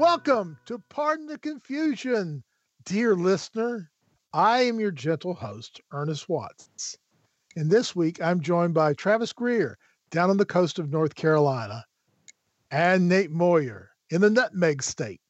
[0.00, 2.42] Welcome to Pardon the Confusion,
[2.86, 3.90] dear listener.
[4.32, 6.96] I am your gentle host, Ernest Watts.
[7.54, 9.76] And this week I'm joined by Travis Greer
[10.10, 11.84] down on the coast of North Carolina
[12.70, 15.20] and Nate Moyer in the Nutmeg State,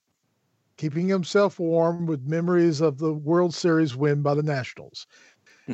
[0.77, 5.05] keeping himself warm with memories of the World Series win by the Nationals.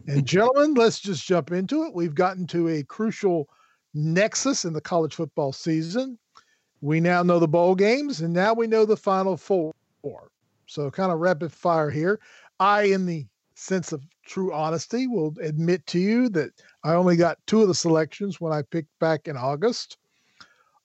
[0.09, 1.95] and gentlemen, let's just jump into it.
[1.95, 3.51] We've gotten to a crucial
[3.92, 6.19] nexus in the college football season.
[6.80, 9.73] We now know the bowl games, and now we know the final four.
[10.66, 12.21] So, kind of rapid fire here.
[12.59, 16.51] I, in the sense of true honesty, will admit to you that
[16.85, 19.99] I only got two of the selections when I picked back in August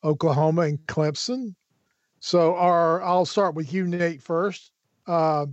[0.04, 1.56] Oklahoma and Clemson.
[2.20, 4.72] So, our, I'll start with you, Nate, first.
[5.08, 5.48] Uh,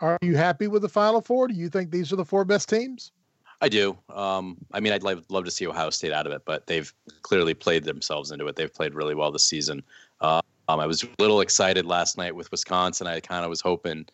[0.00, 1.48] are you happy with the final four?
[1.48, 3.12] Do you think these are the four best teams?
[3.60, 3.96] I do.
[4.08, 6.92] Um, I mean, I'd love, love to see Ohio State out of it, but they've
[7.22, 8.56] clearly played themselves into it.
[8.56, 9.82] They've played really well this season.
[10.20, 13.06] Uh, um, I was a little excited last night with Wisconsin.
[13.06, 14.06] I kind of was hoping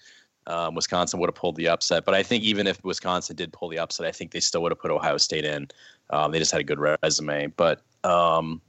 [0.46, 3.68] um, Wisconsin would have pulled the upset, but I think even if Wisconsin did pull
[3.68, 5.68] the upset, I think they still would have put Ohio State in.
[6.10, 8.60] Um, they just had a good resume, but um,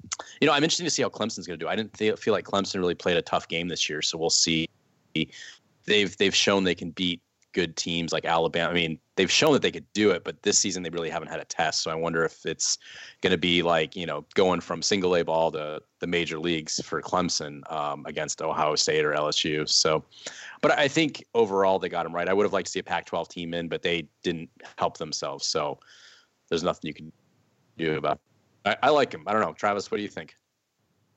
[0.41, 1.69] you know, I'm interested to see how Clemson's going to do.
[1.69, 4.31] I didn't th- feel like Clemson really played a tough game this year, so we'll
[4.31, 4.67] see.
[5.85, 7.21] They've they've shown they can beat
[7.53, 8.69] good teams like Alabama.
[8.69, 11.29] I mean, they've shown that they could do it, but this season they really haven't
[11.29, 11.81] had a test.
[11.81, 12.77] So I wonder if it's
[13.21, 16.79] going to be like you know going from single A ball to the major leagues
[16.83, 19.67] for Clemson um, against Ohio State or LSU.
[19.67, 20.03] So,
[20.61, 22.29] but I think overall they got them right.
[22.29, 25.47] I would have liked to see a Pac-12 team in, but they didn't help themselves.
[25.47, 25.79] So
[26.49, 27.11] there's nothing you can
[27.77, 28.19] do about.
[28.65, 28.77] It.
[28.83, 29.23] I, I like him.
[29.25, 29.89] I don't know, Travis.
[29.89, 30.35] What do you think?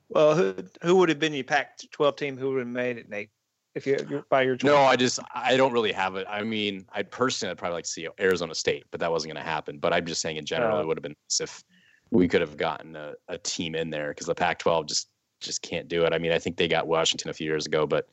[0.08, 2.36] Well, who who would have been your Pac-12 team?
[2.36, 3.30] Who would have made it, Nate?
[3.74, 6.26] If you, are by your no i just i don't really have it.
[6.28, 9.44] I mean i personally i'd probably like to see arizona state but that wasn't going
[9.44, 9.78] to happen.
[9.78, 11.64] But i'm just saying in general uh, it would have been nice if
[12.10, 15.08] we could have gotten a, a team in there because the pac 12 just
[15.40, 16.12] just can't do it.
[16.12, 18.08] I mean i think they got washington a few years ago but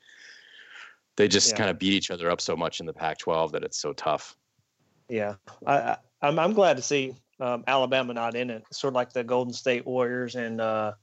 [1.18, 1.58] they just yeah.
[1.58, 3.92] kind of beat each other up so much in the pac 12 that it's so
[3.94, 4.38] tough.
[5.10, 5.34] Yeah.
[5.66, 8.64] I, I I'm, I'm glad to see um, alabama not in it.
[8.72, 10.94] Sort of like the golden state warriors and uh,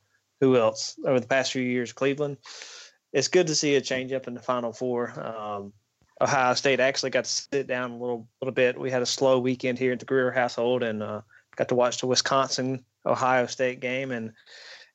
[0.40, 1.92] who else over the past few years?
[1.92, 2.38] Cleveland
[3.14, 5.12] it's good to see a change up in the Final Four.
[5.18, 5.72] Um,
[6.20, 8.78] Ohio State actually got to sit down a little little bit.
[8.78, 11.22] We had a slow weekend here at the Greer household, and uh,
[11.56, 14.32] got to watch the Wisconsin Ohio State game, and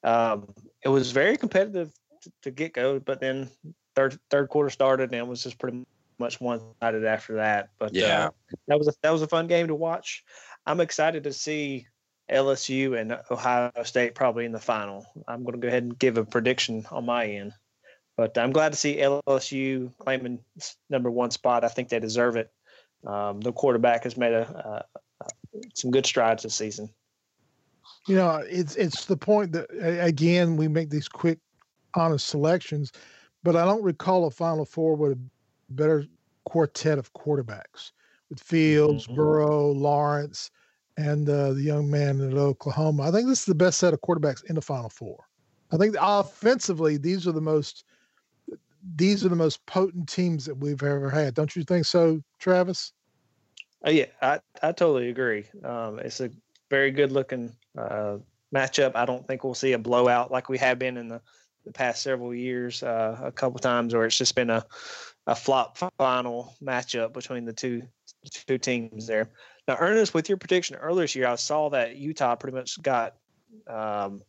[0.03, 0.53] um,
[0.84, 1.91] it was very competitive
[2.22, 3.00] to, to, get go.
[3.00, 3.50] But then
[3.96, 5.86] third third quarter started, and it was just pretty
[6.19, 7.69] much one sided after that.
[7.80, 8.31] But uh, yeah, uh,
[8.68, 10.25] that was a, that was a fun game to watch.
[10.66, 11.88] I'm excited to see
[12.30, 15.06] LSU and Ohio State probably in the final.
[15.25, 17.53] I'm going to go ahead and give a prediction on my end.
[18.19, 20.40] But I'm glad to see LSU claiming
[20.90, 21.63] number one spot.
[21.63, 22.52] I think they deserve it.
[23.07, 24.84] Um, the quarterback has made a,
[25.24, 25.28] uh,
[25.74, 26.90] some good strides this season.
[28.07, 29.68] You know, it's it's the point that
[30.06, 31.40] again we make these quick,
[31.94, 32.91] honest selections,
[33.41, 35.19] but I don't recall a Final Four with a
[35.69, 36.03] better
[36.44, 37.94] quartet of quarterbacks
[38.30, 39.16] with Fields, mm-hmm.
[39.16, 40.51] Burrow, Lawrence,
[40.97, 43.03] and uh, the young man at Oklahoma.
[43.03, 45.24] I think this is the best set of quarterbacks in the Final Four.
[45.72, 47.86] I think offensively, these are the most
[48.96, 51.34] these are the most potent teams that we've ever had.
[51.34, 52.94] Don't you think so, Travis?
[53.86, 55.46] Uh, yeah, I, I totally agree.
[55.64, 56.30] Um, it's a
[56.70, 58.18] very good looking uh,
[58.54, 58.92] matchup.
[58.96, 61.22] I don't think we'll see a blowout like we have been in the,
[61.66, 64.66] the past several years, uh, a couple times where it's just been a,
[65.28, 67.84] a flop final matchup between the two
[68.26, 69.30] two teams there.
[69.68, 73.16] Now, Ernest, with your prediction earlier this year, I saw that Utah pretty much got
[73.68, 74.22] um,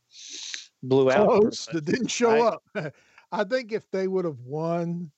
[0.82, 1.27] blew out.
[1.27, 1.67] Close.
[1.67, 2.62] Didn't show up.
[3.32, 5.10] I think if they would have won,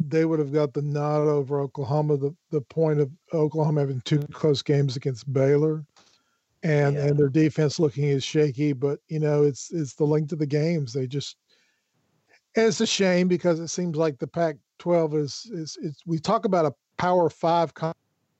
[0.00, 2.16] they would have got the nod over Oklahoma.
[2.16, 4.32] The the point of Oklahoma having two mm-hmm.
[4.32, 5.84] close games against Baylor,
[6.62, 7.06] and yeah.
[7.06, 8.72] and their defense looking as shaky.
[8.72, 10.92] But you know, it's it's the length of the games.
[10.92, 11.36] They just
[12.56, 16.44] and it's a shame because it seems like the Pac-12 is is it's we talk
[16.44, 17.72] about a Power Five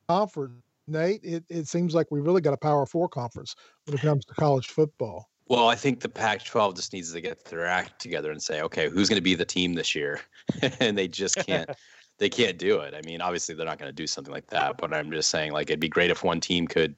[0.08, 0.62] conference.
[0.88, 3.54] Nate, it, it seems like we really got a Power Four conference
[3.86, 5.30] when it comes to college football.
[5.52, 8.88] Well, I think the Pac-12 just needs to get their act together and say, okay,
[8.88, 10.22] who's going to be the team this year?
[10.80, 11.68] and they just can't.
[12.18, 12.94] they can't do it.
[12.94, 15.52] I mean, obviously they're not going to do something like that, but I'm just saying,
[15.52, 16.94] like, it'd be great if one team could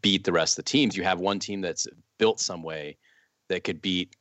[0.00, 0.96] beat the rest of the teams.
[0.96, 1.88] You have one team that's
[2.18, 2.98] built some way
[3.48, 4.14] that could beat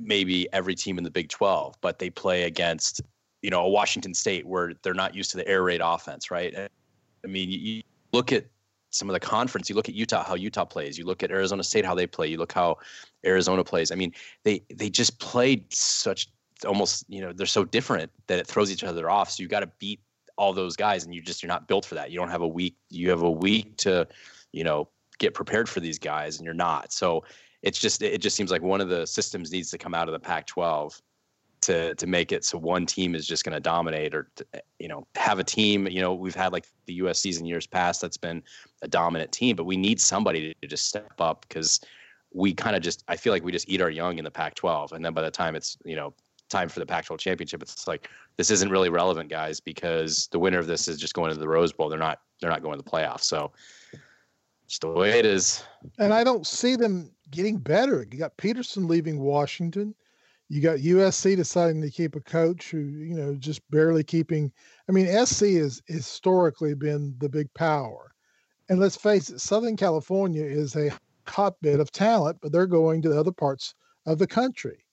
[0.00, 3.02] maybe every team in the Big 12, but they play against,
[3.42, 6.56] you know, a Washington State where they're not used to the air raid offense, right?
[6.56, 7.82] I mean, you
[8.14, 8.46] look at
[8.92, 9.68] some of the conference.
[9.68, 10.96] You look at Utah, how Utah plays.
[10.96, 12.28] You look at Arizona State, how they play.
[12.28, 12.76] You look how
[13.24, 13.90] Arizona plays.
[13.90, 14.12] I mean,
[14.44, 16.28] they they just played such
[16.66, 19.30] almost you know they're so different that it throws each other off.
[19.30, 20.00] So you got to beat
[20.36, 22.10] all those guys, and you just you're not built for that.
[22.10, 22.76] You don't have a week.
[22.90, 24.06] You have a week to
[24.52, 26.92] you know get prepared for these guys, and you're not.
[26.92, 27.24] So
[27.62, 30.12] it's just it just seems like one of the systems needs to come out of
[30.12, 31.00] the Pac-12
[31.62, 34.44] to to make it so one team is just going to dominate or to,
[34.78, 38.00] you know have a team you know we've had like the USC's in years past
[38.00, 38.42] that's been
[38.82, 41.80] a dominant team but we need somebody to just step up because
[42.34, 44.92] we kind of just I feel like we just eat our young in the Pac-12
[44.92, 46.12] and then by the time it's you know
[46.50, 50.58] time for the Pac-12 championship it's like this isn't really relevant guys because the winner
[50.58, 52.84] of this is just going to the Rose Bowl they're not they're not going to
[52.84, 53.52] the playoffs so
[54.72, 55.62] just the way it is.
[55.98, 58.06] And I don't see them getting better.
[58.10, 59.94] You got Peterson leaving Washington
[60.52, 64.52] you got USC deciding to keep a coach who, you know, just barely keeping.
[64.86, 68.12] I mean, SC has historically been the big power.
[68.68, 70.90] And let's face it, Southern California is a
[71.26, 74.84] hotbed of talent, but they're going to the other parts of the country.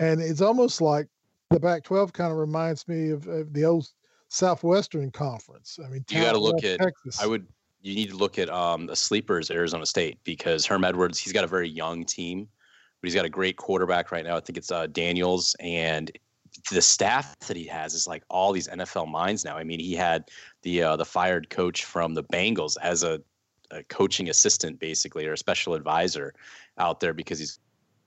[0.00, 1.06] And it's almost like
[1.50, 3.86] the Pac 12 kind of reminds me of, of, the old
[4.30, 5.78] Southwestern Conference.
[5.78, 7.22] I mean, you got to look at, Texas.
[7.22, 7.46] I would,
[7.82, 11.44] you need to look at um, the sleepers, Arizona State, because Herm Edwards, he's got
[11.44, 12.48] a very young team
[13.04, 14.34] but he's got a great quarterback right now.
[14.34, 16.10] I think it's uh, Daniels, and
[16.72, 19.58] the staff that he has is like all these NFL minds now.
[19.58, 20.30] I mean, he had
[20.62, 23.20] the uh, the fired coach from the Bengals as a,
[23.70, 26.32] a, coaching assistant, basically, or a special advisor
[26.78, 27.58] out there because he's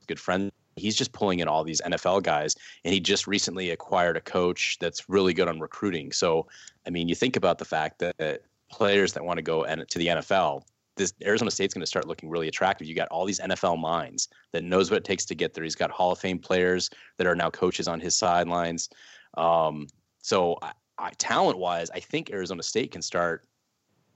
[0.01, 0.51] a good friend.
[0.77, 4.79] He's just pulling in all these NFL guys, and he just recently acquired a coach
[4.79, 6.11] that's really good on recruiting.
[6.11, 6.47] So,
[6.88, 8.41] I mean, you think about the fact that
[8.71, 10.63] players that want to go to the NFL,
[10.97, 12.88] this Arizona State's going to start looking really attractive.
[12.88, 15.63] You got all these NFL minds that knows what it takes to get there.
[15.63, 18.89] He's got Hall of Fame players that are now coaches on his sidelines.
[19.35, 19.88] Um,
[20.21, 23.45] so, I, I, talent-wise, I think Arizona State can start,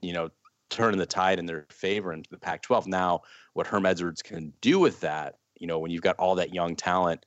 [0.01, 0.29] you know,
[0.69, 2.87] turning the tide in their favor into the Pac-12.
[2.87, 3.21] Now,
[3.53, 6.75] what Herm Edwards can do with that, you know, when you've got all that young
[6.75, 7.25] talent,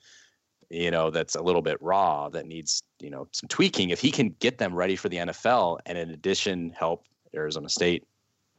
[0.71, 3.91] you know, that's a little bit raw, that needs, you know, some tweaking.
[3.91, 8.05] If he can get them ready for the NFL, and in addition, help Arizona State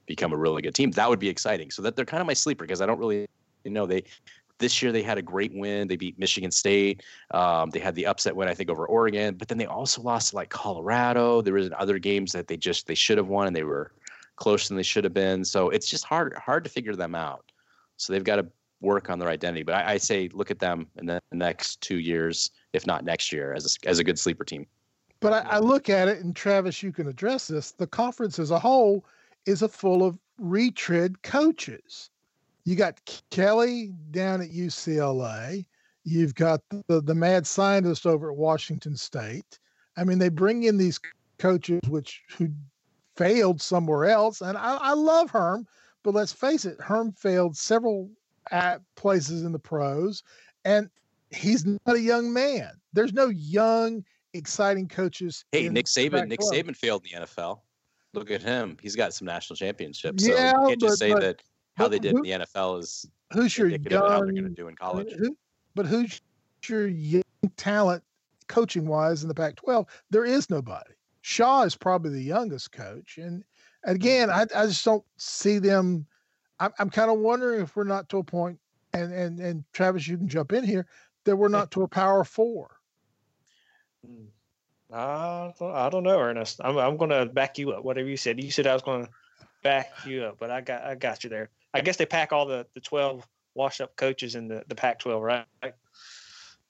[0.06, 0.92] become a really good team.
[0.92, 1.72] That would be exciting.
[1.72, 3.28] So that they're kind of my sleeper because I don't really
[3.64, 4.04] you know they
[4.58, 5.88] this year they had a great win.
[5.88, 7.04] They beat Michigan State.
[7.32, 9.36] Um, they had the upset win, I think, over Oregon.
[9.36, 11.42] But then they also lost to like Colorado.
[11.42, 13.92] There was other games that they just they should have won and they were
[14.38, 15.44] closer than they should have been.
[15.44, 17.52] So it's just hard hard to figure them out.
[17.98, 18.48] So they've got to
[18.82, 19.64] work on their identity.
[19.64, 23.32] But I, I say look at them in the next two years, if not next
[23.32, 24.68] year, as a, as a good sleeper team.
[25.22, 27.72] But I, I look at it, and Travis, you can address this.
[27.72, 29.06] The conference as a whole
[29.46, 32.10] is a full of retread coaches.
[32.66, 33.00] You got
[33.30, 35.66] Kelly down at UCLA.
[36.04, 39.60] You've got the, the mad scientist over at Washington State.
[39.98, 41.00] I mean, they bring in these
[41.38, 42.50] coaches which who
[43.16, 45.68] failed somewhere else, and I, I love Herm,
[46.04, 48.10] but let's face it, Herm failed several
[48.52, 50.22] at places in the pros,
[50.66, 50.90] and
[51.32, 52.70] he's not a young man.
[52.94, 54.04] There's no young,
[54.34, 55.46] exciting coaches.
[55.52, 56.28] Hey, Nick Saban.
[56.28, 57.62] Nick Saban failed in the NFL
[58.16, 58.78] look at him.
[58.82, 60.28] He's got some national championships.
[60.28, 61.44] Yeah, so you can't just but, say but, that
[61.78, 64.50] how they did who, in the NFL is who's your young, how they're going to
[64.50, 65.14] do in college.
[65.18, 65.38] Who,
[65.76, 66.22] but who's
[66.68, 67.24] your young
[67.58, 68.04] talent
[68.48, 69.88] coaching wise in the Pac-12?
[70.10, 70.92] There is nobody.
[71.22, 73.44] Shaw is probably the youngest coach, and
[73.84, 74.58] again, mm-hmm.
[74.58, 76.06] I, I just don't see them.
[76.60, 78.60] I'm, I'm kind of wondering if we're not to a point,
[78.94, 80.88] and and and Travis, you can jump in here
[81.26, 82.78] that we're not to a power four.
[84.06, 84.26] Hmm.
[84.92, 86.62] I don't, I don't know, Ernest.
[86.64, 87.84] I'm I'm gonna back you up.
[87.84, 89.10] Whatever you said, you said I was gonna
[89.64, 91.50] back you up, but I got I got you there.
[91.74, 95.22] I guess they pack all the the twelve wash up coaches in the the Pac-12,
[95.22, 95.46] right?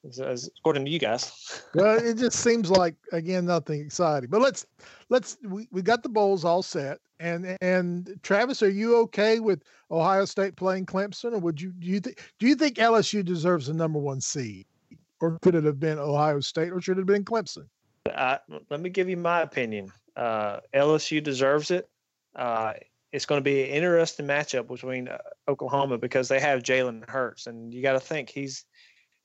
[0.08, 1.64] As, as, according to you guys.
[1.74, 4.30] well, it just seems like again nothing exciting.
[4.30, 4.66] But let's
[5.10, 7.00] let's we, we got the bowls all set.
[7.20, 11.88] And and Travis, are you okay with Ohio State playing Clemson, or would you do
[11.88, 14.66] you think do you think LSU deserves the number one seed,
[15.22, 17.68] or could it have been Ohio State, or should it have been Clemson?
[18.16, 19.92] I, let me give you my opinion.
[20.16, 21.90] Uh, LSU deserves it.
[22.36, 22.74] Uh,
[23.12, 25.18] it's going to be an interesting matchup between uh,
[25.48, 28.66] Oklahoma because they have Jalen Hurts, and you got to think he's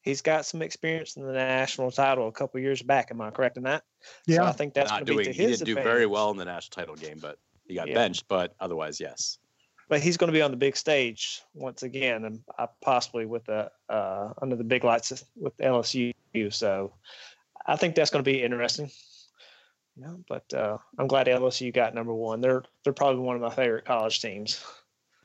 [0.03, 3.11] he's got some experience in the national title a couple years back.
[3.11, 3.83] Am I correct in that?
[4.27, 5.27] Yeah, so I think that's not doing.
[5.27, 5.67] he didn't advantage.
[5.67, 7.95] do very well in the national title game, but he got yeah.
[7.95, 8.29] benched.
[8.29, 9.39] But otherwise, yes.
[9.89, 13.45] But he's going to be on the big stage once again, and uh, possibly with
[13.47, 16.13] the uh, under the big lights with LSU.
[16.51, 16.93] So
[17.67, 18.91] I think that's going to be interesting.
[19.97, 22.41] Yeah, but uh, I'm glad LSU got number one.
[22.41, 24.65] They're they're probably one of my favorite college teams.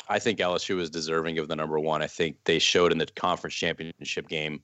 [0.10, 2.02] I think LSU was deserving of the number one.
[2.02, 4.62] I think they showed in the conference championship game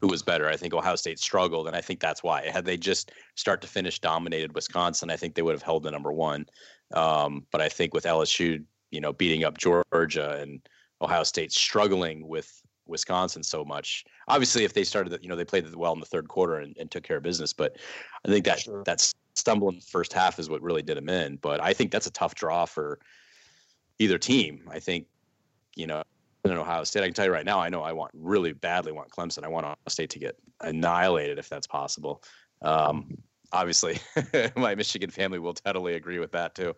[0.00, 0.48] who was better.
[0.48, 2.48] I think Ohio State struggled, and I think that's why.
[2.48, 5.90] Had they just start to finish dominated Wisconsin, I think they would have held the
[5.90, 6.46] number one.
[6.92, 10.60] Um, but I think with LSU, you know, beating up Georgia and
[11.00, 14.04] Ohio State struggling with Wisconsin so much.
[14.28, 16.90] Obviously, if they started, you know, they played well in the third quarter and, and
[16.90, 17.52] took care of business.
[17.52, 17.76] But
[18.24, 18.82] I think that sure.
[18.84, 21.36] that stumble in the first half is what really did them in.
[21.36, 22.98] But I think that's a tough draw for
[23.98, 24.68] either team.
[24.70, 25.06] I think,
[25.74, 26.02] you know,
[26.50, 27.02] and Ohio State.
[27.02, 29.44] I can tell you right now, I know I want really badly want Clemson.
[29.44, 32.22] I want Ohio State to get annihilated if that's possible.
[32.62, 33.16] Um,
[33.52, 33.98] obviously,
[34.56, 36.74] my Michigan family will totally agree with that too.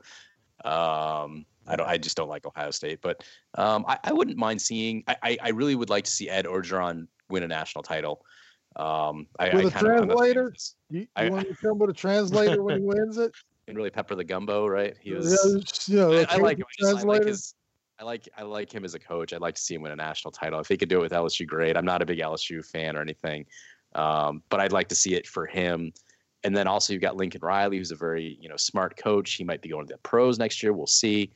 [0.65, 1.88] Um, I don't.
[1.88, 3.23] I just don't like Ohio State, but
[3.55, 5.05] um, I, I, wouldn't mind seeing.
[5.07, 8.25] I, I, really would like to see Ed Orgeron win a national title.
[8.77, 10.55] Um, I, with I a translator,
[10.91, 13.33] you, you want to come with a translator when he wins it?
[13.67, 14.97] And really pepper the gumbo, right?
[14.99, 15.87] He was.
[15.87, 16.65] Yeah, you know, I, like him.
[16.87, 17.55] I like his.
[18.00, 19.33] I like I like him as a coach.
[19.33, 20.61] I'd like to see him win a national title.
[20.61, 21.77] If he could do it with LSU, great.
[21.77, 23.45] I'm not a big LSU fan or anything,
[23.95, 25.93] um, but I'd like to see it for him.
[26.45, 29.35] And then also you've got Lincoln Riley, who's a very you know smart coach.
[29.35, 30.73] He might be going to the pros next year.
[30.73, 31.33] We'll see.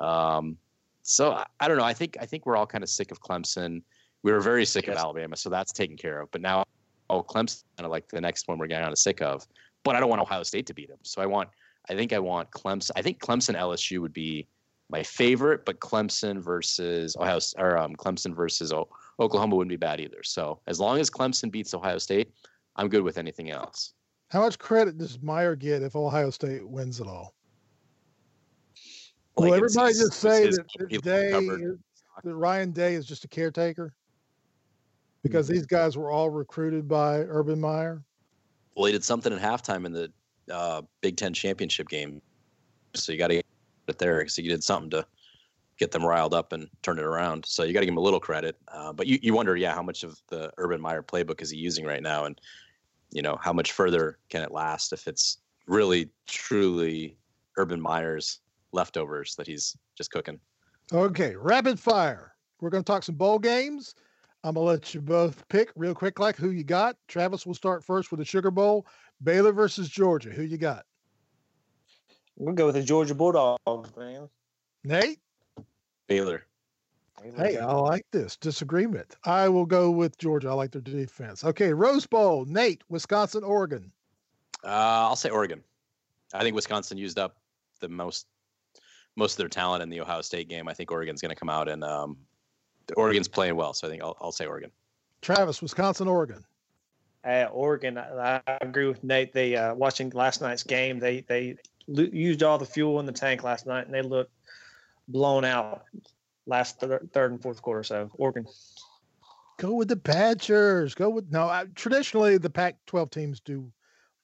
[0.00, 0.56] Um,
[1.02, 1.84] so I, I, don't know.
[1.84, 3.82] I think I think we're all kind of sick of Clemson.
[4.22, 4.96] We were very sick yes.
[4.96, 6.30] of Alabama, so that's taken care of.
[6.30, 6.64] But now,
[7.10, 9.46] oh, Clemson, kind of like the next one we're getting kind of sick of.
[9.84, 10.98] But I don't want Ohio State to beat them.
[11.02, 11.48] So I want.
[11.88, 12.90] I think I want Clemson.
[12.96, 14.48] I think Clemson LSU would be
[14.88, 20.00] my favorite, but Clemson versus Ohio or um, Clemson versus o- Oklahoma wouldn't be bad
[20.00, 20.22] either.
[20.22, 22.32] So as long as Clemson beats Ohio State,
[22.76, 23.92] I'm good with anything else.
[24.28, 27.34] How much credit does Meyer get if Ohio State wins it all?
[29.36, 31.76] Like well, everybody just say that, Day is,
[32.24, 33.94] that Ryan Day is just a caretaker
[35.22, 38.02] because these guys were all recruited by Urban Meyer.
[38.74, 40.10] Well, he did something at halftime in the
[40.50, 42.22] uh, Big Ten championship game,
[42.94, 43.46] so you got to get
[43.88, 45.06] it there because he did something to
[45.78, 47.44] get them riled up and turn it around.
[47.44, 48.56] So you got to give him a little credit.
[48.68, 51.58] Uh, but you, you wonder, yeah, how much of the Urban Meyer playbook is he
[51.58, 52.40] using right now, and
[53.10, 57.16] you know how much further can it last if it's really truly
[57.56, 58.40] Urban Meyer's
[58.72, 60.38] leftovers that he's just cooking.
[60.92, 62.34] Okay, rapid fire.
[62.60, 63.94] We're going to talk some bowl games.
[64.44, 66.96] I'm going to let you both pick real quick, like who you got.
[67.08, 68.86] Travis will start first with the Sugar Bowl.
[69.22, 70.30] Baylor versus Georgia.
[70.30, 70.84] Who you got?
[72.36, 74.28] We'll go with the Georgia Bulldogs, man.
[74.84, 75.18] Nate?
[76.06, 76.44] Baylor.
[77.36, 79.16] Hey, I like this disagreement.
[79.24, 80.48] I will go with Georgia.
[80.48, 81.44] I like their defense.
[81.44, 82.44] Okay, Rose Bowl.
[82.44, 83.90] Nate, Wisconsin, Oregon.
[84.62, 84.68] Uh,
[85.08, 85.62] I'll say Oregon.
[86.34, 87.36] I think Wisconsin used up
[87.80, 88.26] the most
[89.16, 90.68] most of their talent in the Ohio State game.
[90.68, 92.18] I think Oregon's going to come out and um,
[92.96, 93.72] Oregon's playing well.
[93.72, 94.70] So I think I'll, I'll say Oregon.
[95.22, 96.44] Travis, Wisconsin, Oregon.
[97.24, 99.32] Uh, Oregon, I, I, agree with Nate.
[99.32, 100.98] They uh, watching last night's game.
[100.98, 101.56] They they
[101.88, 104.32] lo- used all the fuel in the tank last night, and they looked
[105.08, 105.84] blown out
[106.46, 107.82] last th- third and fourth quarter.
[107.82, 108.46] So Oregon.
[109.58, 110.94] Go with the Badgers.
[110.94, 111.48] Go with no.
[111.48, 113.70] I, traditionally, the Pac-12 teams do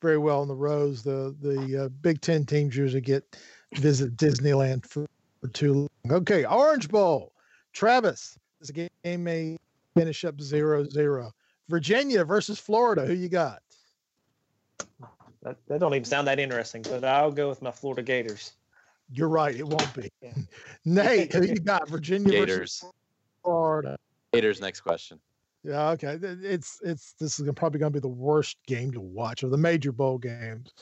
[0.02, 1.02] very well in the Rose.
[1.02, 3.36] The the uh, Big Ten teams usually get
[3.74, 5.06] visit Disneyland for,
[5.40, 5.88] for too long.
[6.10, 7.32] Okay, Orange Bowl.
[7.72, 9.56] Travis, this game may
[9.96, 11.32] finish up 0 0.
[11.68, 13.06] Virginia versus Florida.
[13.06, 13.62] Who you got?
[15.42, 18.52] That, that don't even sound that interesting, but I'll go with my Florida Gators.
[19.10, 19.54] You're right.
[19.54, 20.08] It won't be.
[20.84, 21.88] Nate, who you got?
[21.90, 22.84] Virginia Gators.
[23.42, 23.96] Florida.
[24.32, 24.60] Gators.
[24.60, 25.20] Next question.
[25.64, 26.18] Yeah, okay.
[26.20, 29.56] It's it's this is probably going to be the worst game to watch of the
[29.56, 30.72] major bowl games.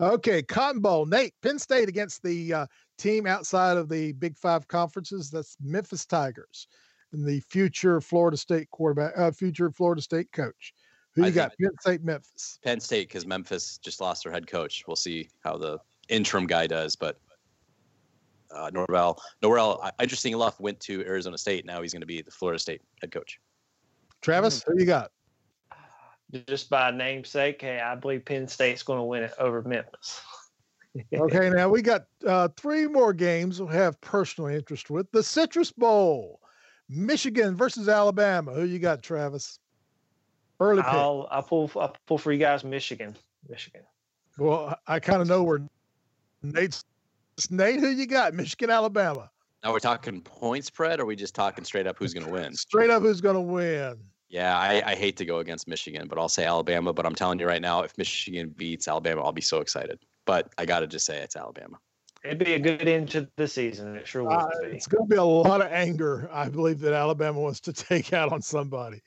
[0.00, 1.06] Okay, Cotton Bowl.
[1.06, 2.66] Nate, Penn State against the uh,
[2.98, 5.30] team outside of the Big Five conferences.
[5.30, 6.68] That's Memphis Tigers
[7.12, 10.74] and the future Florida State quarterback, uh, future Florida State coach.
[11.14, 11.52] Who you I got?
[11.58, 12.58] Penn State, Memphis.
[12.62, 14.84] Penn State, because Memphis just lost their head coach.
[14.86, 17.18] We'll see how the interim guy does, but
[18.54, 21.64] uh, Norvell, Norvell, uh, interesting enough, went to Arizona State.
[21.66, 23.38] Now he's going to be the Florida State head coach.
[24.22, 25.10] Travis, who you got?
[26.46, 30.20] just by namesake, hey, I believe Penn State's going to win it over Memphis.
[31.14, 35.10] okay, now we got uh, three more games we have personal interest with.
[35.12, 36.40] The Citrus Bowl,
[36.88, 38.52] Michigan versus Alabama.
[38.54, 39.58] Who you got, Travis?
[40.58, 40.92] Early pick.
[40.92, 43.14] I'll, I'll pull I'll pull for you guys, Michigan.
[43.48, 43.82] Michigan.
[44.38, 45.60] Well, I kind of know where
[46.42, 46.84] Nate's
[47.50, 47.80] Nate.
[47.80, 48.34] Who you got?
[48.34, 49.30] Michigan, Alabama.
[49.62, 52.32] Now we're talking point spread, or are we just talking straight up who's going to
[52.32, 52.54] win?
[52.54, 53.98] Straight up, who's going to win?
[54.28, 56.92] Yeah, I, I, hate to go against Michigan, but I'll say Alabama.
[56.92, 60.00] But I'm telling you right now, if Michigan beats Alabama, I'll be so excited.
[60.24, 61.78] But I got to just say it's Alabama.
[62.24, 63.94] It'd be a good end to the season.
[63.96, 64.32] It sure would.
[64.32, 67.72] Uh, it's going to be a lot of anger, I believe, that Alabama wants to
[67.72, 69.00] take out on somebody.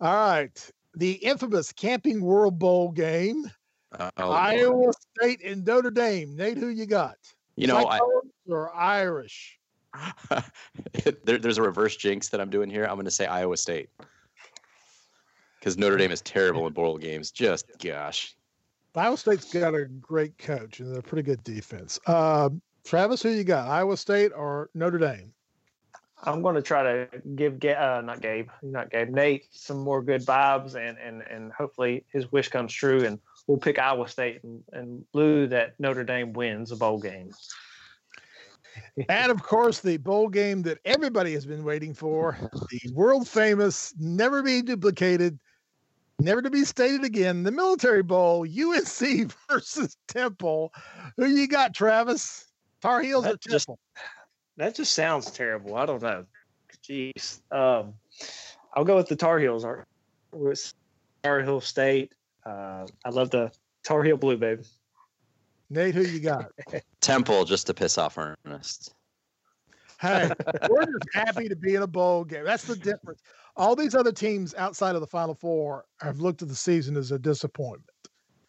[0.00, 0.70] All right.
[0.94, 3.50] The infamous Camping World Bowl game.
[3.96, 6.34] Uh, oh, Iowa State and Notre Dame.
[6.34, 7.16] Nate, who you got?
[7.56, 8.00] You know, I,
[8.48, 9.58] or Irish.
[11.24, 12.84] there, there's a reverse jinx that I'm doing here.
[12.84, 13.90] I'm going to say Iowa State
[15.58, 17.30] because Notre Dame is terrible in bowl games.
[17.30, 18.34] Just gosh.
[18.94, 21.98] Iowa State's got a great coach and they're a pretty good defense.
[22.06, 22.50] Uh,
[22.84, 23.68] Travis, who you got?
[23.68, 25.32] Iowa State or Notre Dame?
[26.22, 30.24] I'm going to try to give uh, not Gabe, not Gabe, Nate some more good
[30.24, 34.62] vibes, and and and hopefully his wish comes true, and we'll pick Iowa State and,
[34.72, 37.30] and Lou that Notre Dame wins a bowl game.
[39.08, 42.36] and of course, the bowl game that everybody has been waiting for
[42.70, 45.38] the world famous, never be duplicated,
[46.18, 50.72] never to be stated again, the Military Bowl, UNC versus Temple.
[51.16, 52.46] Who you got, Travis?
[52.80, 53.78] Tar Heels That or just- Temple?
[54.56, 55.74] That just sounds terrible.
[55.74, 56.26] I don't know.
[56.88, 57.40] Jeez.
[57.50, 57.94] Um,
[58.74, 59.64] I'll go with the Tar Heels.
[59.64, 59.84] Our-
[60.32, 60.72] with
[61.24, 62.12] Tar Heel State.
[62.46, 63.50] Uh, I love the
[63.84, 64.62] Tar Heel Blue, babe.
[65.70, 66.50] Nate, who you got?
[67.00, 68.94] Temple just to piss off Ernest.
[70.00, 70.30] Hey,
[70.68, 72.44] we're just happy to be in a bowl game.
[72.44, 73.22] That's the difference.
[73.56, 77.12] All these other teams outside of the Final Four have looked at the season as
[77.12, 77.88] a disappointment.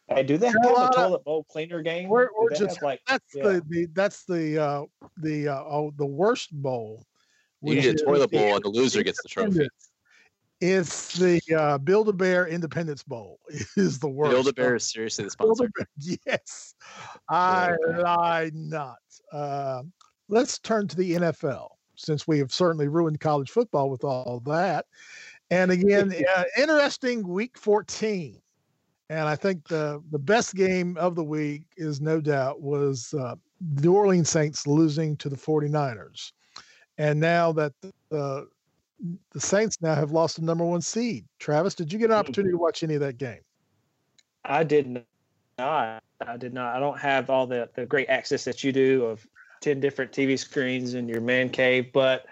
[0.10, 2.10] Hey, do they have a toilet bowl cleaner game?
[2.10, 3.44] We're- we're just- like That's Yeah.
[3.44, 4.86] the, the that's the uh
[5.18, 7.06] the uh oh the worst bowl.
[7.62, 9.68] You which need a toilet bowl and the loser gets the trophy.
[10.72, 13.40] It's the uh, Build a Bear Independence Bowl.
[13.78, 14.32] Is the worst.
[14.32, 15.70] Build a Bear is seriously the sponsor.
[16.26, 16.74] Yes,
[17.30, 18.98] I lie not.
[19.32, 19.84] Uh,
[20.28, 24.86] let's turn to the NFL since we have certainly ruined college football with all that.
[25.52, 28.42] And again, uh, interesting week 14.
[29.10, 33.36] And I think the, the best game of the week is no doubt was uh,
[33.82, 36.32] New Orleans Saints losing to the 49ers.
[36.98, 37.74] And now that
[38.10, 38.48] the,
[39.34, 41.26] the Saints now have lost the number one seed.
[41.40, 42.64] Travis, did you get an opportunity to mm-hmm.
[42.64, 43.42] watch any of that game?
[44.44, 45.04] I did
[45.58, 46.04] not.
[46.26, 46.76] I did not.
[46.76, 49.26] I don't have all the, the great access that you do of
[49.62, 52.26] 10 different TV screens in your man cave, but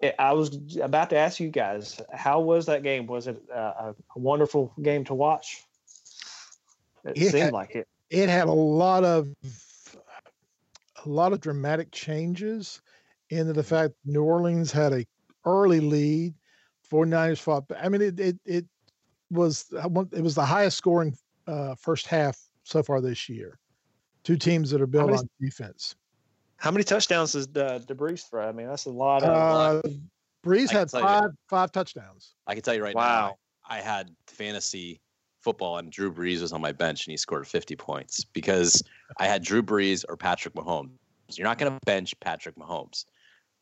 [0.00, 3.06] it, I was about to ask you guys, how was that game?
[3.06, 5.64] Was it a, a wonderful game to watch?
[7.04, 7.30] It Yeah.
[7.30, 7.88] seemed like it.
[8.10, 9.28] it had a lot of
[11.04, 12.82] a lot of dramatic changes
[13.30, 13.68] into the mm-hmm.
[13.68, 15.06] fact New Orleans had a
[15.44, 16.34] early lead.
[16.90, 17.68] 49ers fought.
[17.68, 18.66] ba- I mean, it it it
[19.30, 21.16] was it was the highest scoring
[21.46, 23.58] uh, first half so far this year.
[24.24, 25.94] Two teams that are built many- on defense.
[26.56, 28.46] How many touchdowns does uh, DeBreeze throw?
[28.46, 29.30] I mean, that's a lot of.
[29.84, 29.88] Uh,
[30.44, 31.06] Brees I had tell you.
[31.06, 32.34] five five touchdowns.
[32.46, 33.36] I can tell you right now, Wow.
[33.68, 35.00] I, I had fantasy
[35.38, 38.82] football and Drew Brees was on my bench and he scored 50 points because
[39.18, 40.90] I had Drew Brees or Patrick Mahomes.
[41.36, 43.06] You're not going to bench Patrick Mahomes,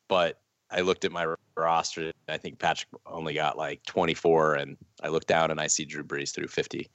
[0.09, 0.41] but
[0.73, 2.13] I looked at my r- roster.
[2.29, 6.05] I think Patrick only got like 24, and I look down and I see Drew
[6.05, 6.89] Brees through 50,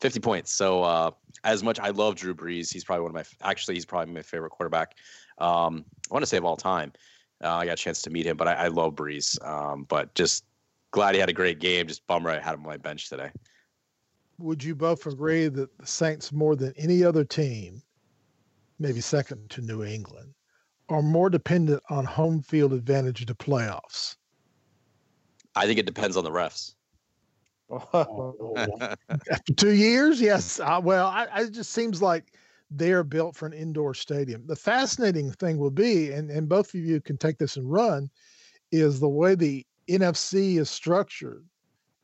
[0.00, 0.52] 50 points.
[0.52, 1.10] So uh,
[1.44, 4.22] as much I love Drew Brees, he's probably one of my actually he's probably my
[4.22, 4.96] favorite quarterback.
[5.38, 6.92] Um, I want to say of all time.
[7.42, 9.42] Uh, I got a chance to meet him, but I, I love Brees.
[9.46, 10.44] Um, but just
[10.90, 11.86] glad he had a great game.
[11.86, 13.30] Just bummer I had him on my bench today.
[14.38, 17.82] Would you both agree that the Saints, more than any other team,
[18.78, 20.34] maybe second to New England,
[20.88, 24.16] are more dependent on home field advantage to playoffs?
[25.54, 26.74] I think it depends on the refs.
[29.30, 30.60] After two years, yes.
[30.60, 32.34] Uh, well, I, I, it just seems like
[32.70, 34.46] they're built for an indoor stadium.
[34.46, 38.08] The fascinating thing will be, and, and both of you can take this and run,
[38.70, 41.44] is the way the NFC is structured.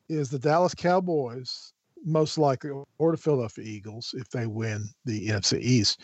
[0.09, 1.73] Is the Dallas Cowboys
[2.05, 6.01] most likely, or the Philadelphia Eagles, if they win the NFC East,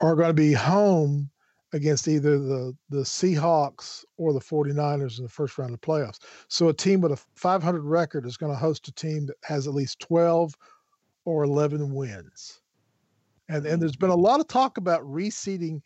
[0.00, 1.30] are going to be home
[1.72, 6.18] against either the the Seahawks or the 49ers in the first round of playoffs.
[6.48, 9.66] So a team with a 500 record is going to host a team that has
[9.66, 10.54] at least 12
[11.24, 12.60] or 11 wins.
[13.48, 15.82] And and there's been a lot of talk about reseeding.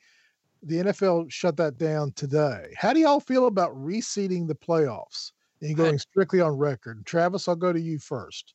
[0.62, 2.72] The NFL shut that down today.
[2.77, 7.05] How do y'all feel about reseeding the playoffs and going strictly on record?
[7.07, 8.55] Travis, I'll go to you first.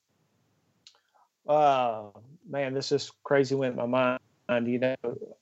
[1.48, 2.04] Uh,
[2.50, 4.68] man, this is crazy went in my mind.
[4.68, 4.96] You know,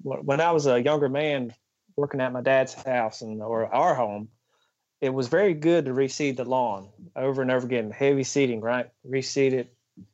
[0.03, 1.53] when I was a younger man
[1.99, 4.29] working at my dad's house and or our home,
[5.01, 7.91] it was very good to reseed the lawn over and over again.
[7.91, 8.89] Heavy seeding, right?
[9.07, 9.73] Reseed it,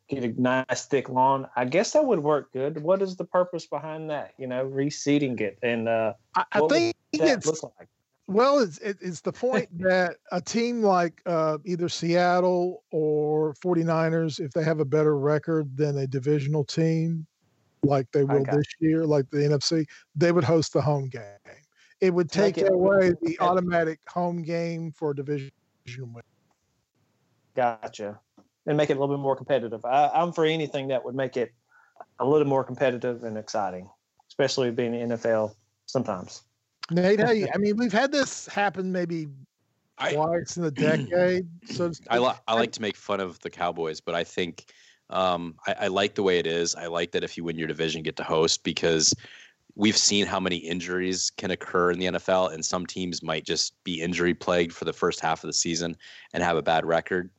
[0.10, 1.48] get a nice thick lawn.
[1.56, 2.82] I guess that would work good.
[2.82, 4.34] What is the purpose behind that?
[4.38, 7.88] You know, reseeding it and uh, I, I think that it's like?
[8.28, 14.39] Well, it's it, it's the point that a team like uh, either Seattle or 49ers,
[14.39, 17.28] if they have a better record than a divisional team,
[17.84, 21.21] like they will this year, like the NFC, they would host the home game.
[22.06, 25.52] It would To make take it away the automatic home game for a division
[25.98, 26.24] win.
[27.56, 28.20] Gotcha.
[28.68, 29.84] And make it a little bit more competitive.
[29.86, 31.52] I, I'm for anything that would make it
[32.20, 33.89] a little more competitive and exciting,
[34.28, 36.44] especially being in the NFL sometimes.
[36.91, 39.28] Nate, how you, I mean, we've had this happen maybe
[39.98, 41.48] I- twice in a decade.
[41.65, 42.12] So I, speak.
[42.12, 44.65] li- I like to make fun of the Cowboys, but I think
[45.10, 46.76] um, I, I like the way it is.
[46.76, 49.13] I like that if you win your division, you get to host because
[49.76, 53.82] we've seen how many injuries can occur in the NFL, and some teams might just
[53.84, 55.96] be injury plagued for the first half of the season
[56.34, 57.30] and have a bad record,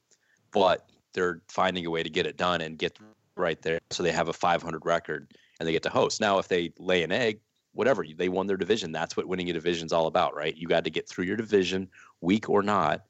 [0.53, 2.99] but they're finding a way to get it done and get
[3.37, 6.21] right there, so they have a 500 record and they get to host.
[6.21, 7.41] Now, if they lay an egg,
[7.77, 8.91] whatever they won their division.
[8.91, 10.57] That's what winning a division is all about, right?
[10.57, 11.89] You got to get through your division,
[12.23, 13.05] weak or not.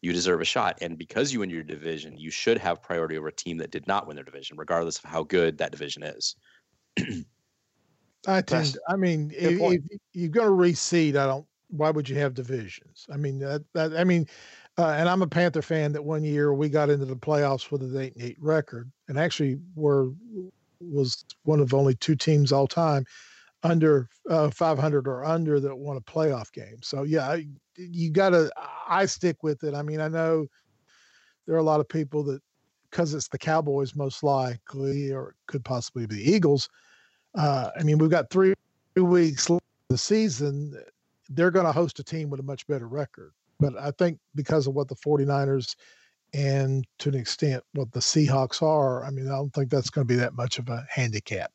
[0.00, 3.28] You deserve a shot, and because you win your division, you should have priority over
[3.28, 6.36] a team that did not win their division, regardless of how good that division is.
[8.26, 8.76] I tend.
[8.88, 11.46] I mean, if, if, you're going to reseed, I don't.
[11.70, 13.06] Why would you have divisions?
[13.12, 14.26] I mean, that, that I mean,
[14.78, 15.92] uh, and I'm a Panther fan.
[15.92, 19.18] That one year we got into the playoffs with an eight and eight record, and
[19.18, 20.10] actually were
[20.80, 23.04] was one of only two teams all time
[23.64, 26.76] under uh, 500 or under that won a playoff game.
[26.80, 28.50] So yeah, I, you got to.
[28.88, 29.74] I stick with it.
[29.74, 30.46] I mean, I know
[31.46, 32.40] there are a lot of people that
[32.90, 36.68] because it's the Cowboys most likely, or it could possibly be the Eagles
[37.38, 38.52] uh, I mean, we've got three
[38.96, 40.76] weeks left the season.
[41.30, 43.32] They're going to host a team with a much better record.
[43.60, 45.76] But I think because of what the 49ers
[46.34, 50.06] and to an extent what the Seahawks are, I mean, I don't think that's going
[50.06, 51.52] to be that much of a handicap.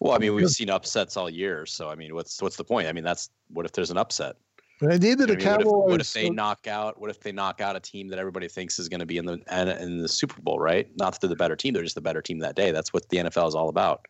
[0.00, 2.86] Well, I mean, we've seen upsets all year, so I mean, what's what's the point?
[2.86, 4.36] I mean, that's what if there's an upset?
[4.80, 5.66] But indeed, the Cowboys.
[5.66, 7.00] What if, what if, they knock out?
[7.00, 9.26] What if they knock out a team that everybody thinks is going to be in
[9.26, 9.42] the
[9.82, 10.60] in the Super Bowl?
[10.60, 10.88] Right?
[10.96, 12.70] Not that they're the better team; they're just the better team that day.
[12.70, 14.06] That's what the NFL is all about.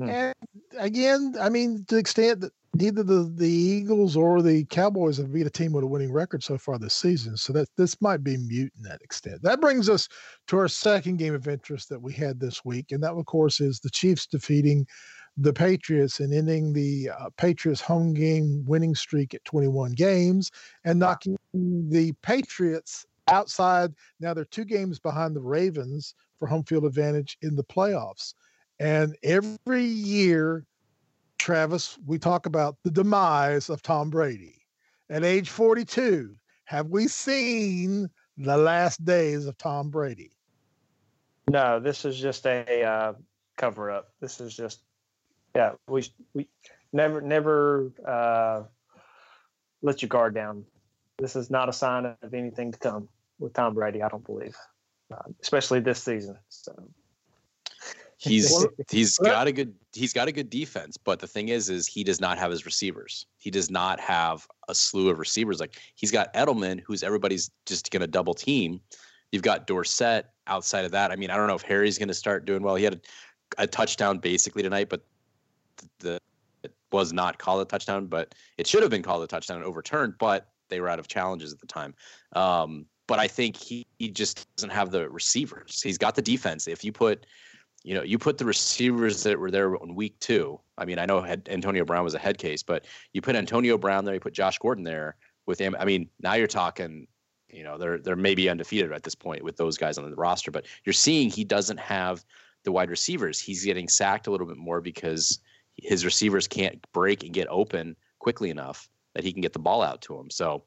[0.00, 0.10] Mm.
[0.10, 0.34] And
[0.78, 5.32] again, I mean, to the extent that neither the, the Eagles or the Cowboys have
[5.32, 7.36] beat a team with a winning record so far this season.
[7.36, 9.42] So that this might be mute in that extent.
[9.42, 10.08] That brings us
[10.48, 12.92] to our second game of interest that we had this week.
[12.92, 14.86] And that, of course, is the Chiefs defeating
[15.36, 20.50] the Patriots and ending the uh, Patriots home game winning streak at 21 games
[20.84, 23.92] and knocking the Patriots outside.
[24.18, 28.34] Now they're two games behind the Ravens for home field advantage in the playoffs.
[28.80, 30.64] And every year,
[31.38, 34.56] Travis, we talk about the demise of Tom Brady.
[35.10, 40.32] At age 42, have we seen the last days of Tom Brady?
[41.50, 43.12] No, this is just a uh,
[43.58, 44.08] cover up.
[44.20, 44.80] This is just,
[45.54, 46.48] yeah, we we
[46.92, 48.62] never never uh,
[49.82, 50.64] let your guard down.
[51.18, 54.00] This is not a sign of anything to come with Tom Brady.
[54.00, 54.56] I don't believe,
[55.12, 56.38] uh, especially this season.
[56.48, 56.72] So
[58.20, 61.86] He's he's got a good he's got a good defense, but the thing is, is
[61.86, 63.24] he does not have his receivers.
[63.38, 65.58] He does not have a slew of receivers.
[65.58, 68.82] Like he's got Edelman, who's everybody's just going to double team.
[69.32, 70.26] You've got Dorsett.
[70.46, 72.74] Outside of that, I mean, I don't know if Harry's going to start doing well.
[72.74, 75.02] He had a, a touchdown basically tonight, but
[76.00, 76.18] the
[76.62, 79.64] it was not called a touchdown, but it should have been called a touchdown and
[79.64, 80.14] overturned.
[80.18, 81.94] But they were out of challenges at the time.
[82.34, 85.80] Um, but I think he, he just doesn't have the receivers.
[85.82, 86.68] He's got the defense.
[86.68, 87.26] If you put
[87.82, 90.60] you know, you put the receivers that were there in week two.
[90.76, 94.04] I mean, I know Antonio Brown was a head case, but you put Antonio Brown
[94.04, 95.16] there, you put Josh Gordon there
[95.46, 95.74] with him.
[95.78, 97.06] I mean, now you're talking,
[97.48, 100.50] you know, they're they're maybe undefeated at this point with those guys on the roster,
[100.50, 102.24] but you're seeing he doesn't have
[102.64, 103.40] the wide receivers.
[103.40, 105.40] He's getting sacked a little bit more because
[105.76, 109.82] his receivers can't break and get open quickly enough that he can get the ball
[109.82, 110.30] out to him.
[110.30, 110.64] So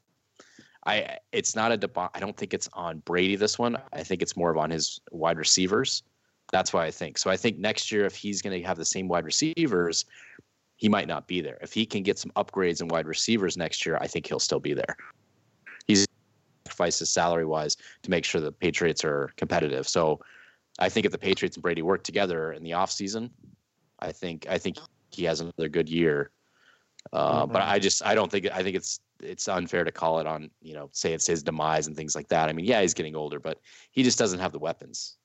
[0.84, 3.78] I it's not a deb- I don't think it's on Brady this one.
[3.92, 6.02] I think it's more of on his wide receivers.
[6.54, 7.18] That's why I think.
[7.18, 10.04] So I think next year, if he's going to have the same wide receivers,
[10.76, 11.58] he might not be there.
[11.60, 14.60] If he can get some upgrades in wide receivers next year, I think he'll still
[14.60, 14.96] be there.
[15.88, 16.06] He's
[16.64, 19.88] sacrifices salary wise to make sure the Patriots are competitive.
[19.88, 20.20] So
[20.78, 23.30] I think if the Patriots and Brady work together in the offseason,
[23.98, 24.76] I think I think
[25.10, 26.30] he has another good year.
[27.12, 27.52] Uh, mm-hmm.
[27.52, 30.50] But I just I don't think I think it's it's unfair to call it on
[30.62, 32.48] you know say it's his demise and things like that.
[32.48, 33.58] I mean, yeah, he's getting older, but
[33.90, 35.16] he just doesn't have the weapons.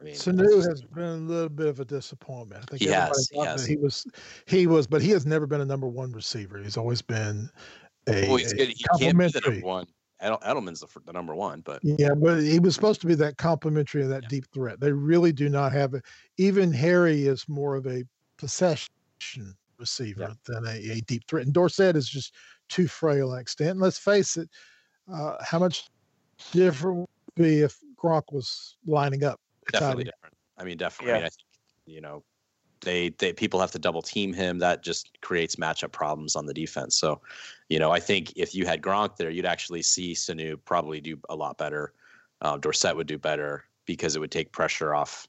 [0.00, 2.62] I mean, Sanu has been a little bit of a disappointment.
[2.62, 3.28] I think he has.
[3.66, 4.06] He, he was,
[4.46, 6.58] he was, but he has never been a number one receiver.
[6.58, 7.50] He's always been
[8.08, 8.68] a, well, he's good.
[8.68, 9.86] He can't be the number one.
[10.22, 14.02] Edelman's the, the number one, but yeah, but he was supposed to be that complimentary
[14.02, 14.28] and that yeah.
[14.28, 14.78] deep threat.
[14.78, 16.04] They really do not have it.
[16.36, 18.04] Even Harry is more of a
[18.36, 18.90] possession
[19.78, 20.34] receiver yeah.
[20.46, 21.46] than a, a, deep threat.
[21.46, 22.34] And Dorsett is just
[22.68, 23.70] too frail an extent.
[23.70, 24.50] And let's face it,
[25.10, 25.88] uh, how much
[26.52, 27.08] different would
[27.42, 29.40] be if Gronk was lining up
[29.72, 30.34] definitely different.
[30.58, 31.20] I mean, definitely.
[31.20, 31.26] Yeah.
[31.26, 31.34] I, think
[31.86, 32.22] you know
[32.80, 34.58] they they people have to double team him.
[34.58, 36.96] That just creates matchup problems on the defense.
[36.96, 37.20] So,
[37.68, 41.18] you know, I think if you had Gronk there, you'd actually see Sanu probably do
[41.28, 41.92] a lot better.
[42.40, 45.28] Uh, Dorsett would do better because it would take pressure off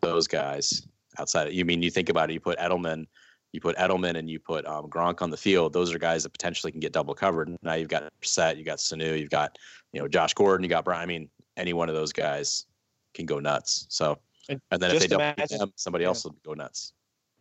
[0.00, 0.86] those guys
[1.18, 1.52] outside.
[1.52, 2.34] You mean you think about it?
[2.34, 3.06] You put Edelman,
[3.52, 5.72] you put Edelman, and you put um, Gronk on the field.
[5.72, 7.56] Those are guys that potentially can get double covered.
[7.62, 9.58] Now you've got Set, you got Sanu, you've got
[9.92, 11.02] you know Josh Gordon, you got Brian.
[11.02, 12.66] I mean, any one of those guys
[13.14, 13.86] can go nuts.
[13.88, 16.92] So, and, and then if they don't imagine, them, somebody else will go nuts.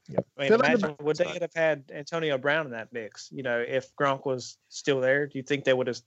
[0.09, 0.25] Yep.
[0.37, 3.29] I mean, imagine would they have had Antonio Brown in that mix?
[3.31, 5.99] You know, if Gronk was still there, do you think they would have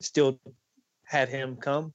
[0.00, 0.38] still
[1.04, 1.92] had him come?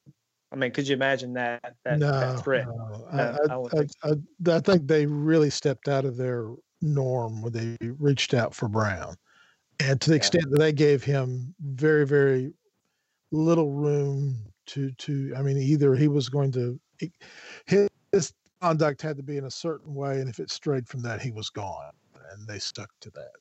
[0.52, 2.67] I mean, could you imagine that that, no, that threat?
[2.67, 3.08] No.
[3.13, 6.48] no I, I, I, I, I, think they really stepped out of their
[6.82, 9.15] Norm when they reached out for Brown.
[9.80, 10.17] And to the Yeah.
[10.17, 12.54] extent that they gave him very, very
[13.32, 16.80] little room to to I mean, either he was going to
[17.65, 21.01] his, his conduct had to be in a certain way, and if it strayed from
[21.03, 21.91] that, he was gone.
[22.33, 23.31] And they stuck to that.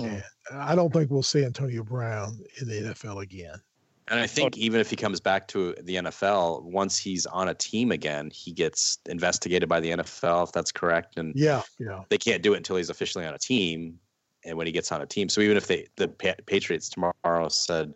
[0.00, 0.22] Mm.
[0.50, 3.60] And I don't think we'll see Antonio Brown in the NFL again.
[4.08, 7.54] And I think even if he comes back to the NFL, once he's on a
[7.54, 11.18] team again, he gets investigated by the NFL, if that's correct.
[11.18, 12.04] And Yeah, yeah.
[12.08, 13.98] they can't do it until he's officially on a team.
[14.44, 17.92] And when he gets on a team, so even if they the Patriots tomorrow said,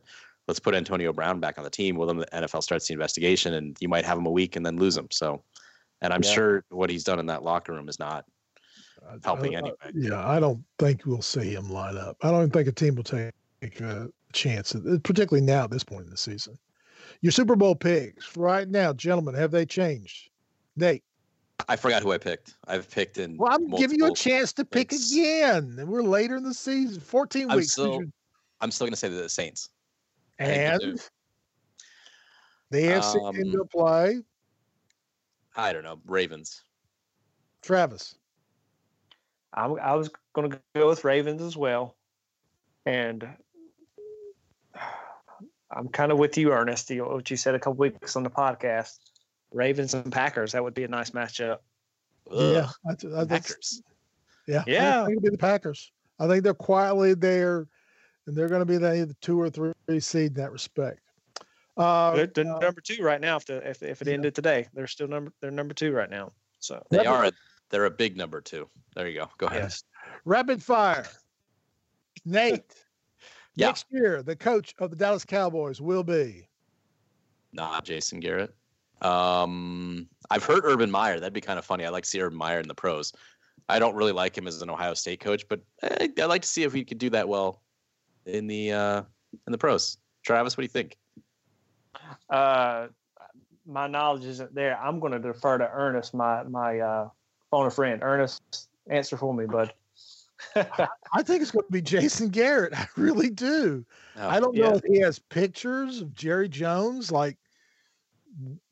[0.50, 3.54] "Let's put Antonio Brown back on the team," well, then the NFL starts the investigation,
[3.54, 5.06] and you might have him a week and then lose him.
[5.12, 5.44] So,
[6.00, 6.32] and I'm Yeah.
[6.32, 8.24] sure what he's done in that locker room is not
[9.24, 9.76] helping I- anyway.
[9.94, 12.16] Yeah, I don't think we'll see him line up.
[12.22, 13.32] I don't even think a team will take
[13.62, 16.58] a chance, uh, particularly now at this point in the season.
[17.20, 20.30] Your Super Bowl picks right now, gentlemen, have they changed?
[20.74, 21.04] Nate,
[21.68, 22.56] I forgot who I picked.
[22.66, 23.36] I've picked in.
[23.36, 25.76] well, I'm giving you a chance to pick again.
[25.78, 27.72] And we're later in the season, 14 I'm weeks.
[27.72, 28.02] still-
[28.62, 29.70] I'm still going to say the Saints.
[30.40, 30.96] I they and do.
[32.70, 34.20] the AFC Um, came to play.
[35.56, 36.62] I don't know Ravens.
[37.62, 38.14] Travis.
[39.52, 41.96] I'm, I was going to go with Ravens as well,
[42.86, 43.26] and
[45.70, 46.90] I'm kind of with you, Ernest.
[46.90, 48.98] You, what you said a couple weeks on the podcast,
[49.52, 50.52] Ravens and Packers.
[50.52, 51.58] That would be a nice matchup.
[52.30, 53.82] Yeah, I, I, Packers.
[54.46, 55.02] yeah, Yeah.
[55.02, 55.92] I think it'll be the Packers.
[56.18, 57.66] I think they're quietly there,
[58.26, 61.00] and they're going to be the either two or three seed in that respect.
[61.76, 63.36] Uh, They're, they're uh, number two right now.
[63.36, 64.14] If the if, if it yeah.
[64.14, 66.32] ended today, they're still number they're number two right now.
[66.58, 67.24] So They Rapid- are.
[67.26, 67.32] A,
[67.70, 68.68] they're a big number two.
[68.94, 69.30] There you go.
[69.38, 69.62] Go ahead.
[69.62, 69.84] yes,
[70.24, 71.06] Rapid fire.
[72.24, 72.74] Nate.
[73.54, 73.68] Yeah.
[73.68, 76.48] Next year, the coach of the Dallas Cowboys will be.
[77.52, 78.54] Not Jason Garrett.
[79.02, 81.18] Um, I've heard Urban Meyer.
[81.18, 81.84] That'd be kind of funny.
[81.84, 83.12] I like to see Urban Meyer in the pros.
[83.68, 86.48] I don't really like him as an Ohio State coach, but eh, I'd like to
[86.48, 87.62] see if he could do that well
[88.26, 89.02] in the uh,
[89.46, 89.98] in the pros.
[90.24, 90.96] Travis, what do you think?
[92.30, 92.88] uh,
[93.66, 94.78] my knowledge isn't there.
[94.78, 97.08] I'm going to defer to Ernest, my my uh,
[97.50, 98.02] phone a friend.
[98.02, 99.72] Ernest, answer for me, bud.
[100.56, 102.72] I think it's going to be Jason Garrett.
[102.74, 103.84] I really do.
[104.16, 104.70] Oh, I don't yeah.
[104.70, 107.36] know if he has pictures of Jerry Jones like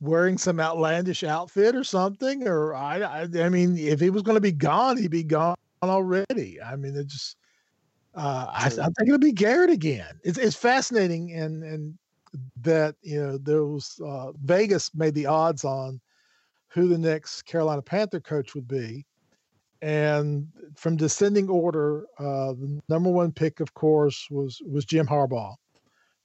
[0.00, 4.36] wearing some outlandish outfit or something, or I, I, I mean, if he was going
[4.36, 6.60] to be gone, he'd be gone already.
[6.62, 7.36] I mean, it just,
[8.18, 10.18] uh, I, I think it'll be Garrett again.
[10.24, 11.98] It's, it's fascinating, and and
[12.62, 16.00] that you know there was uh, Vegas made the odds on
[16.68, 19.06] who the next Carolina Panther coach would be.
[19.80, 25.54] And from descending order, uh, the number one pick, of course, was was Jim Harbaugh,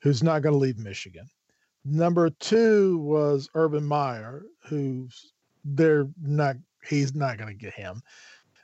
[0.01, 1.27] who's not going to leave Michigan.
[1.86, 6.56] Number two was Urban Meyer, who's they're not
[6.88, 8.01] he's not going to get him.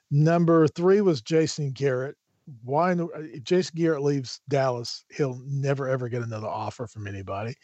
[0.09, 2.15] Number three was Jason Garrett.
[2.63, 2.91] Why?
[2.91, 7.55] in the- If Jason Garrett leaves Dallas, he'll never ever get another offer from anybody.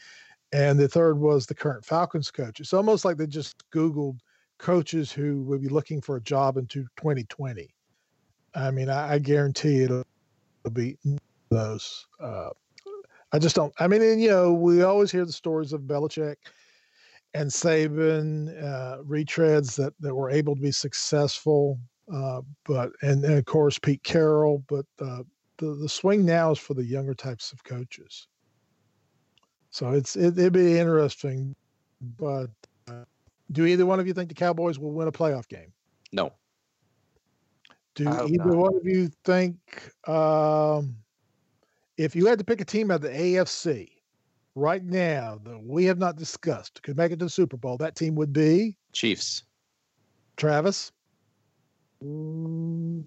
[0.54, 2.60] And the third was the current Falcons coach.
[2.60, 4.20] It's almost like they just Googled
[4.58, 7.74] coaches who would be looking for a job into 2020.
[8.54, 10.06] I mean, I, I guarantee it'll,
[10.64, 10.98] it'll be
[11.50, 12.08] those.
[12.20, 12.50] Uh,
[13.34, 13.74] I just don't.
[13.80, 16.36] I mean, and, you know, we always hear the stories of Belichick
[17.34, 21.78] and Saban uh, retreads that that were able to be successful,
[22.12, 24.64] uh, but and, and of course Pete Carroll.
[24.68, 25.24] But uh,
[25.58, 28.28] the the swing now is for the younger types of coaches.
[29.72, 31.56] So it's it, it'd be interesting,
[32.18, 32.48] but
[32.88, 33.06] uh,
[33.52, 35.74] do either one of you think the Cowboys will win a playoff game?
[36.12, 36.32] No.
[37.96, 38.58] Do either not.
[38.58, 39.58] one of you think
[40.08, 40.96] um,
[41.98, 43.90] if you had to pick a team out of the AFC
[44.56, 47.96] right now that we have not discussed could make it to the Super Bowl, that
[47.96, 49.44] team would be Chiefs.
[50.38, 50.92] Travis?
[52.04, 53.04] Mm,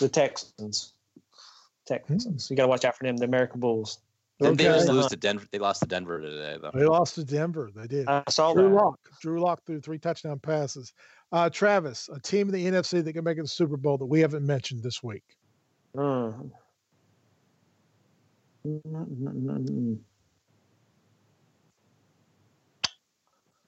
[0.00, 0.94] the Texans.
[1.86, 2.50] Texans.
[2.50, 3.16] You got to watch out for them.
[3.16, 3.98] The American Bulls.
[4.40, 4.78] Didn't they Okay.
[4.78, 5.46] just lose to Denver?
[5.50, 6.70] They lost to Denver today, though.
[6.74, 7.70] They lost to Denver.
[7.74, 8.06] They did.
[8.08, 8.74] I saw Drew that.
[8.74, 9.00] Lock.
[9.22, 10.92] Drew Lock threw three touchdown passes.
[11.32, 13.96] Uh, Travis, a team in the NFC that can make it to the Super Bowl
[13.98, 15.24] that we haven't mentioned this week.
[15.96, 16.50] Mm.
[18.66, 19.98] Mm-mm-mm-mm.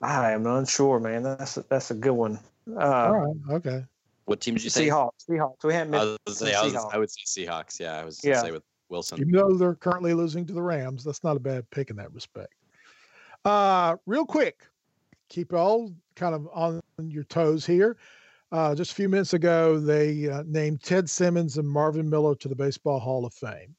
[0.02, 1.22] I am unsure, man.
[1.22, 2.38] That's a, that's a good one.
[2.76, 3.36] All Uh, right.
[3.50, 3.84] Okay.
[4.26, 4.88] What team did you say?
[4.88, 5.26] Seahawks.
[5.28, 5.64] Seahawks.
[5.64, 6.94] We haven't I was, say, I, was, Seahawks.
[6.94, 7.80] I would say Seahawks.
[7.80, 8.34] Yeah, I was Yeah.
[8.34, 9.20] gonna say with Wilson.
[9.20, 12.12] Even though they're currently losing to the Rams, that's not a bad pick in that
[12.12, 12.54] respect.
[13.44, 14.66] Uh, real quick,
[15.28, 17.96] keep all kind of on your toes here.
[18.50, 22.48] Uh, just a few minutes ago, they uh, named Ted Simmons and Marvin Miller to
[22.48, 23.74] the Baseball Hall of Fame.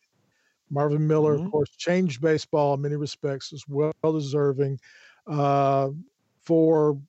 [0.71, 1.45] Marvin Miller, Mhm.
[1.45, 4.79] of course, changed baseball in many respects, is well deserving
[5.27, 5.89] uh,
[6.41, 6.99] for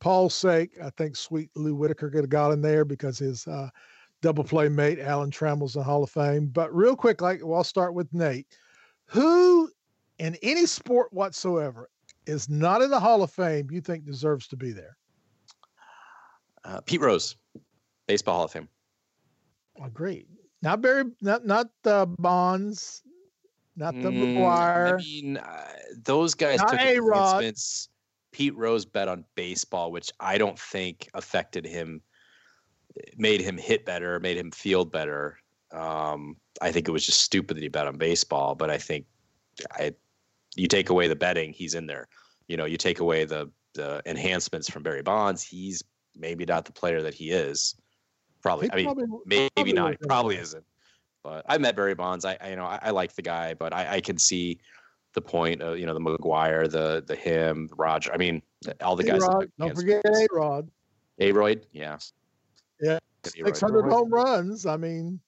[0.00, 3.68] Paul's sake, I think sweet Lou Whitaker could have got in there because his uh,
[4.22, 6.46] double play mate Alan Trammell's in the Hall of Fame.
[6.46, 8.46] But real quick, like well, I'll start with Nate.
[9.06, 9.70] Who
[10.18, 11.90] in any sport whatsoever
[12.26, 14.96] is not in the Hall of Fame you think deserves to be there?
[16.64, 17.36] Uh, Pete Rose,
[18.06, 18.68] Baseball Hall of Fame.
[19.82, 20.26] Agreed.
[20.62, 23.02] Not Barry, not not the Bonds,
[23.76, 24.94] not the Mm, McGwire.
[24.94, 25.72] I mean, uh,
[26.04, 27.42] those guys Not took A-Rod.
[27.42, 27.88] advancements.
[28.32, 32.00] Pete Rose bet on baseball, which I don't think affected him,
[33.16, 35.38] made him hit better, made him field better.
[35.72, 38.54] Um, I think it was just stupid that he bet on baseball.
[38.54, 39.06] But I think,
[39.72, 39.92] I,
[40.56, 42.08] you take away the betting, he's in there.
[42.48, 45.84] You know, you take away the the enhancements from Barry Bonds, he's
[46.16, 47.76] maybe not the player that he is.
[48.42, 49.90] Probably, He I mean, probably- maybe probably not.
[49.92, 50.64] He probably isn't.
[51.22, 52.24] But I met Barry Bonds.
[52.24, 54.58] I, I you know I, I like the guy, but I, I can see
[55.14, 58.12] the point of you know the McGwire, the the him, Roger.
[58.12, 58.42] I mean,
[58.80, 59.22] all the guys.
[59.22, 60.70] A-Rod, don't forget A Rod.
[61.18, 61.98] A-Royd, yeah,
[62.80, 64.64] Yeah, Six hundred home runs.
[64.64, 65.20] I mean,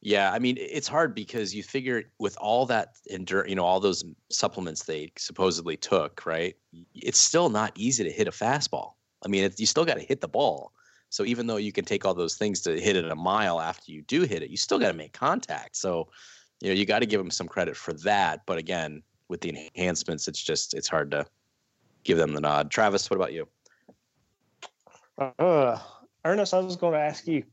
[0.00, 3.80] Yeah, I mean it's hard because you figure with all that endure, you know, all
[3.80, 6.56] those supplements they supposedly took, right?
[6.94, 8.92] It's still not easy to hit a fastball.
[9.24, 10.72] I mean, you still got to hit the ball.
[11.10, 13.90] So even though you can take all those things to hit it a mile after
[13.90, 15.76] you do hit it, you still got to make contact.
[15.76, 16.08] So,
[16.60, 18.42] you know, you got to give them some credit for that.
[18.46, 21.26] But again, with the enhancements, it's just it's hard to
[22.04, 22.70] give them the nod.
[22.70, 23.48] Travis, what about you?
[25.18, 25.78] Uh,
[26.24, 27.44] Ernest, I was going to ask you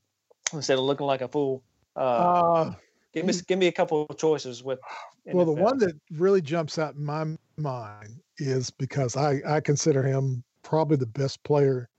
[0.54, 1.63] instead of looking like a fool.
[1.96, 2.74] Uh, uh,
[3.13, 4.80] give me give me a couple of choices with.
[5.26, 5.63] well, the NFL.
[5.63, 7.26] one that really jumps out in my
[7.58, 11.89] mind is because I I consider him probably the best player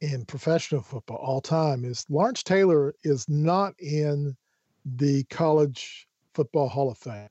[0.00, 4.36] in professional football all time is Lawrence Taylor is not in
[4.84, 6.05] the college
[6.36, 7.28] football hall of fame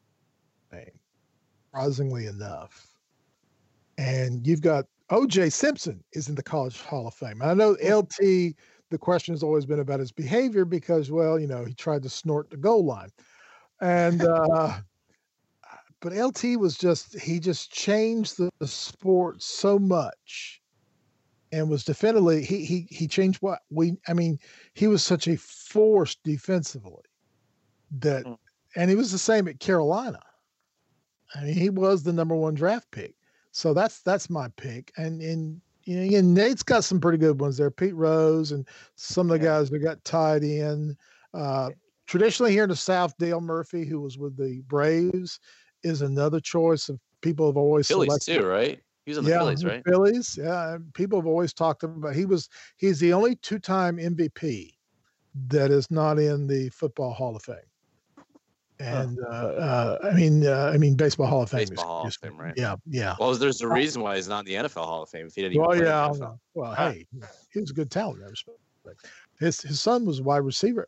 [1.75, 2.87] surprisingly enough.
[3.97, 7.41] And you've got oj simpson is in the college hall of fame.
[7.41, 11.65] I know lt the question has always been about his behavior because well you know
[11.65, 13.09] he tried to snort the goal line.
[13.81, 14.79] And uh
[16.01, 20.61] but lt was just he just changed the, the sport so much
[21.51, 24.39] and was defensively he he he changed what we I mean
[24.73, 27.03] he was such a force defensively
[27.99, 28.37] that Mm.
[28.75, 30.19] And he was the same at Carolina.
[31.33, 33.15] I mean he was the number one draft pick.
[33.51, 34.91] So that's that's my pick.
[34.97, 37.71] And and you know and Nate's got some pretty good ones there.
[37.71, 40.97] Pete Rose and some of the guys that got tied in.
[41.33, 41.71] Uh
[42.07, 45.39] traditionally here in the South, Dale Murphy, who was with the Braves,
[45.83, 48.41] is another choice of people have always Phillies selected.
[48.41, 48.79] too, right?
[49.05, 49.83] He was on the yeah, Phillies, right?
[49.85, 50.39] Phillies.
[50.41, 52.15] Yeah, people have always talked about.
[52.15, 54.73] He was he's the only two-time MVP
[55.47, 57.57] that is not in the Football Hall of Fame.
[58.79, 61.59] And uh, uh, I mean, uh, I mean, Baseball Hall of Fame.
[61.59, 62.13] Baseball Hall of.
[62.15, 62.53] Fame, right.
[62.57, 63.15] Yeah, yeah.
[63.19, 65.41] Well, there's a reason why he's not in the NFL Hall of Fame if he
[65.41, 66.09] didn't even Well, play yeah.
[66.53, 66.91] Well, Huh.
[66.91, 67.07] hey,
[67.53, 68.17] he was a good talent.
[68.17, 68.57] in that respect.
[69.39, 70.87] His his son was a wide receiver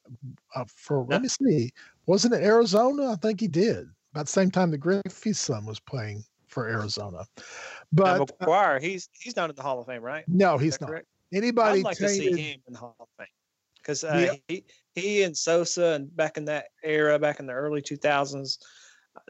[0.56, 1.06] uh, for.
[1.06, 1.71] Let me see.
[2.06, 3.12] Wasn't it Arizona?
[3.12, 3.88] I think he did.
[4.13, 7.26] About the same time that Griffey's son was playing for Arizona.
[7.36, 7.43] Now,
[7.91, 10.23] But uh, McGwire, he's he's not in the Hall of Fame, right?
[10.28, 10.89] no, he's not.
[10.89, 11.08] correct?
[11.34, 13.28] Anybody I'd like to see him in the Hall of Fame
[13.76, 14.63] because uh, he
[14.98, 18.60] he and Sosa and back in that era, back in the early two thousands,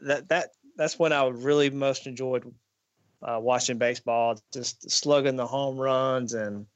[0.00, 2.44] that that that's when I really most enjoyed
[3.22, 6.66] uh, watching baseball, just slugging the home runs, and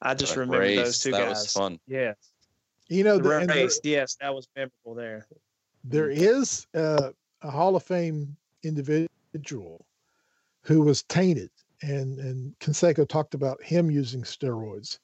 [0.00, 1.28] I just The remember Rays, those two that guys.
[1.42, 1.78] was fun.
[1.86, 2.14] Yeah,
[2.88, 5.26] You know, the the, and there- Yes, that was memorable there.
[5.84, 7.10] there is uh,
[7.42, 9.84] a Hall of Fame individual
[10.62, 11.50] who was tainted,
[11.82, 14.98] and and Canseco talked about him using steroids,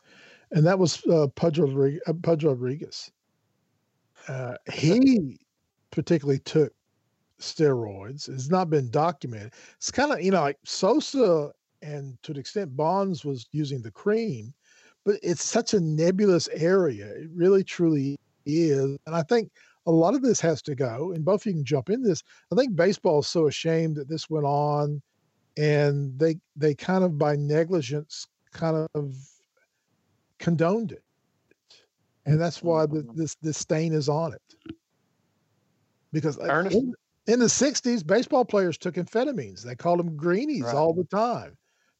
[0.52, 3.10] and that was uh, Pudge, Rodriguez, uh, Pudge Rodriguez.
[4.28, 5.38] Uh, he
[5.90, 6.72] particularly took
[7.40, 8.28] steroids.
[8.28, 9.52] It's not been documented.
[9.76, 13.90] It's kind of you know like Sosa and to an extent Bonds was using the
[13.90, 14.52] cream,
[15.04, 17.06] but it's such a nebulous area.
[17.06, 19.50] It really truly is, and I think
[19.86, 22.22] a lot of this has to go, and both of you can jump in this.
[22.52, 25.00] I think baseball is so ashamed that this went on,
[25.56, 29.16] and they they kind of by negligence kind of
[30.38, 31.04] condoned it,
[32.26, 33.16] and that's why the, Mhm.
[33.16, 34.74] this this stain is on it.
[36.12, 36.76] Because Ernest?
[36.76, 36.94] in,
[37.26, 39.62] in the '60s, baseball players took amphetamines.
[39.62, 40.74] They called them greenies Right.
[40.74, 41.56] all the time,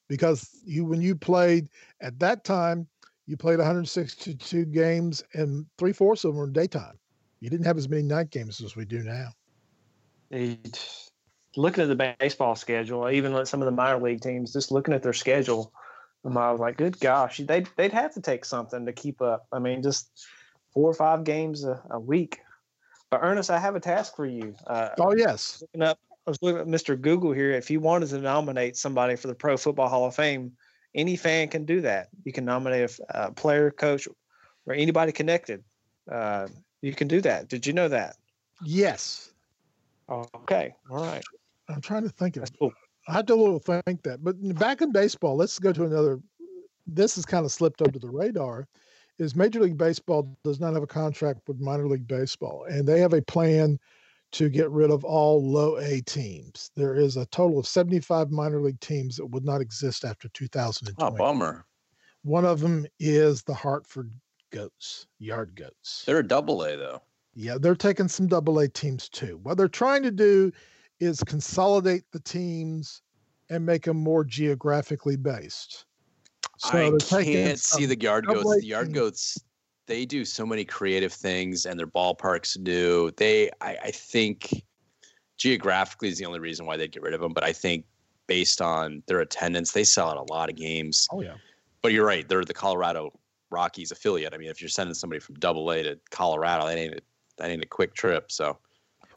[0.09, 1.69] because you when you played
[2.01, 2.87] at that time,
[3.27, 6.99] you played 162 games, and three fourths of them were daytime.
[7.41, 9.31] You didn't have as many night games as we do now.
[10.31, 11.11] It-
[11.57, 15.03] looking at the baseball schedule, even some of the minor league teams, just looking at
[15.03, 15.73] their schedule,
[16.27, 19.47] um, I was like, good gosh, they'd, they'd have to take something to keep up.
[19.53, 20.11] I mean, just
[20.73, 22.41] four or five games a, a week.
[23.11, 24.55] But Ernest, I have a task for you.
[24.67, 27.01] Uh, Oh yes, looking up, I was looking at Mr.
[27.01, 27.53] Google here.
[27.53, 30.53] If you wanted to nominate somebody for the Pro Football Hall of Fame
[30.97, 32.09] any fan can do that.
[32.25, 34.09] You can nominate a, a player, coach,
[34.67, 35.63] or anybody connected.
[36.11, 36.49] Uh,
[36.81, 37.49] you can do that.
[37.49, 38.17] Did you know that?
[38.65, 39.31] Yes.
[40.09, 40.75] Okay.
[40.91, 41.23] All right.
[41.69, 42.73] I'm trying to think of That's cool.
[43.09, 44.23] I had to a little think that.
[44.23, 46.21] But back in baseball, let's go to another.
[46.87, 48.67] This has kind of slipped under the radar.
[49.19, 53.01] Is Major League Baseball does not have a contract with minor league baseball, and they
[53.01, 53.79] have a plan
[54.33, 56.71] to get rid of all low A teams.
[56.77, 60.69] There is a total of 75 minor league teams that would not exist after ah,
[60.69, 61.17] Oh, 2020.
[61.17, 61.65] bummer.
[62.25, 64.13] One of them is the Hartford
[64.51, 66.03] Goats, Yard Goats.
[66.05, 67.01] They're a double A though.
[67.35, 69.39] Yeah, they're taking some double A teams too.
[69.43, 70.53] What they're trying to do
[71.01, 73.03] is consolidate the teams
[73.51, 75.85] and make them more geographically based.
[76.65, 76.91] I
[77.23, 78.61] can't see the yard goats.
[78.61, 79.39] The yard goats,
[79.87, 83.11] they do so many creative things, and their ballparks do.
[83.17, 84.65] They, I, I think,
[85.37, 87.35] geographically is the only reason why they'd get rid of them.
[87.35, 87.85] But I think
[88.27, 91.07] based on their attendance, they sell out a lot of games.
[91.13, 91.35] Oh yeah.
[91.83, 93.13] But you're right; they're the Colorado
[93.51, 94.35] Rockies affiliate.
[94.35, 97.01] I mean, if you're sending somebody from Double A to Colorado, that ain't a,
[97.37, 98.33] that ain't a quick trip.
[98.33, 98.59] So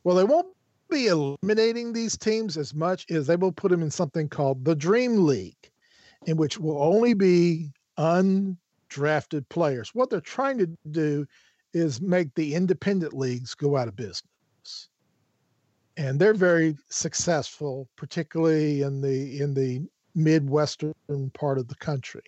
[0.04, 0.48] Well, they won't
[0.90, 4.76] be eliminating these teams as much as they will put them in something called the
[4.76, 5.72] Dream League,
[6.26, 9.94] in which will only be undrafted players.
[9.94, 11.28] What they're trying to do
[11.74, 14.90] is make the independent leagues go out of business.
[15.98, 19.82] And they're very successful, particularly in the in the
[20.16, 20.94] midwestern
[21.34, 22.24] part of the country.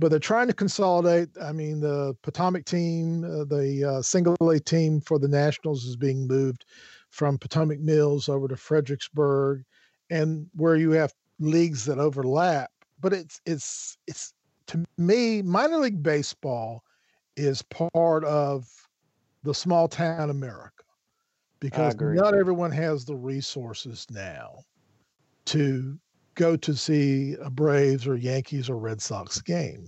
[0.00, 1.28] But they're trying to consolidate.
[1.40, 5.96] I mean, the Potomac team, uh, the uh, single A team for the Nationals is
[5.96, 6.66] being moved
[7.14, 9.62] from Potomac Mills over to Fredericksburg,
[10.10, 12.70] and where you have leagues that overlap.
[13.00, 14.34] But it's it's it's
[14.66, 16.82] to me, minor league baseball
[17.36, 18.68] is part of
[19.44, 20.82] the small town America
[21.60, 24.64] because not everyone has the resources now
[25.44, 25.96] to
[26.34, 29.86] go to see a Braves or Yankees or Red Sox game.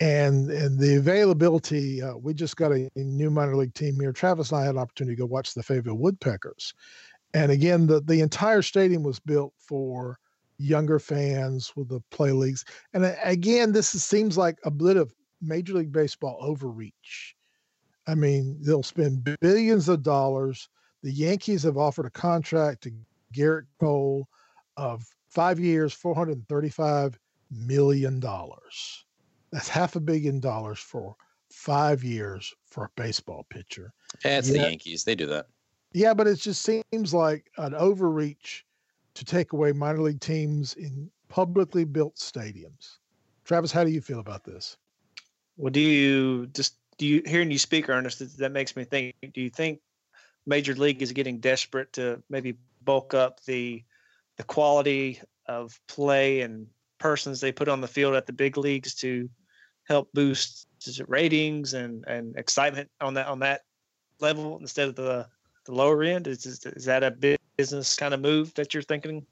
[0.00, 4.12] And and the availability, uh, we just got a, a new minor league team here.
[4.12, 6.72] Travis and I had an opportunity to go watch the Fayetteville Woodpeckers.
[7.34, 10.18] And again, the, the entire stadium was built for
[10.58, 12.64] younger fans with the play leagues.
[12.92, 17.36] And again, this is, seems like a bit of Major League Baseball overreach.
[18.06, 20.68] I mean, they'll spend billions of dollars.
[21.02, 22.92] The Yankees have offered a contract to
[23.34, 24.28] Gerrit Cole
[24.76, 27.14] of five years, $435
[27.50, 28.22] million.
[29.52, 31.16] That's half a billion dollars for
[31.50, 33.92] five years for a baseball pitcher.
[34.24, 35.46] eh, it's the Yankees; they do that.
[35.92, 38.64] Yeah, but it just seems like an overreach
[39.14, 42.98] to take away minor league teams in publicly built stadiums.
[43.44, 44.76] Travis, how do you feel about this?
[45.56, 48.20] Well, do you just do you hearing you speak, Ernest?
[48.20, 49.16] that- That makes me think.
[49.34, 49.80] Do you think
[50.46, 53.82] Major League is getting desperate to maybe bulk up the
[54.36, 56.66] the quality of play and
[56.98, 59.28] persons they put on the field at the big leagues to
[59.90, 60.68] help boost
[61.08, 63.62] ratings and and excitement on that on that
[64.20, 65.26] level instead of the
[65.66, 66.26] the lower end?
[66.26, 67.10] Is is, is that a
[67.56, 69.26] business kind of move that you're thinking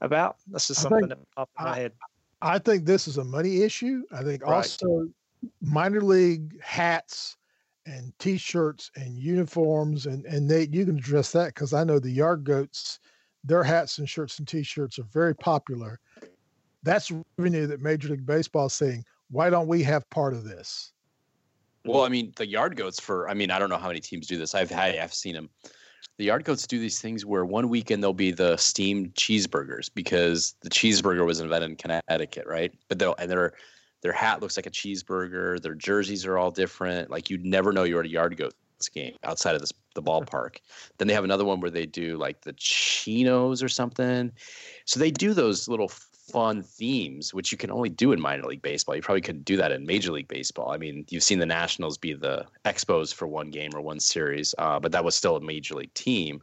[0.00, 0.36] about?
[0.48, 1.92] That's just something think- that popped in my head.
[2.44, 4.02] I think this is a money issue.
[4.12, 4.56] I think Right.
[4.56, 5.08] also
[5.60, 7.36] minor league hats
[7.86, 12.10] and t-shirts and uniforms and and Nate, you can address that because I know the
[12.10, 12.98] yard goats,
[13.44, 16.00] their hats and shirts and t-shirts are very popular.
[16.82, 20.92] That's revenue that Major League Baseball is saying, why don't we have part of this?
[21.84, 24.28] Well, I mean, the yard goats for I mean, I don't know how many teams
[24.28, 24.54] do this.
[24.54, 25.50] I've had I've seen them.
[26.18, 30.54] The yard goats do these things where one weekend they'll be the steamed cheeseburgers because
[30.60, 32.72] the cheeseburger was invented in Connecticut, right?
[32.88, 33.54] But they'll and their
[34.02, 35.60] their hat looks like a cheeseburger.
[35.60, 37.10] Their jerseys are all different.
[37.10, 38.54] Like you'd never know you're at a yard goats
[38.94, 40.56] game outside of this the ballpark.
[40.98, 44.32] Then they have another one where they do like the chinos or something.
[44.84, 45.90] So they do those little
[46.30, 48.94] fun themes, which you can only do in minor league baseball.
[48.94, 50.70] You probably couldn't do that in major league baseball.
[50.70, 54.54] I mean, you've seen the Nationals be the Expos for one game or one series,
[54.58, 56.40] uh, but that was still a major league team.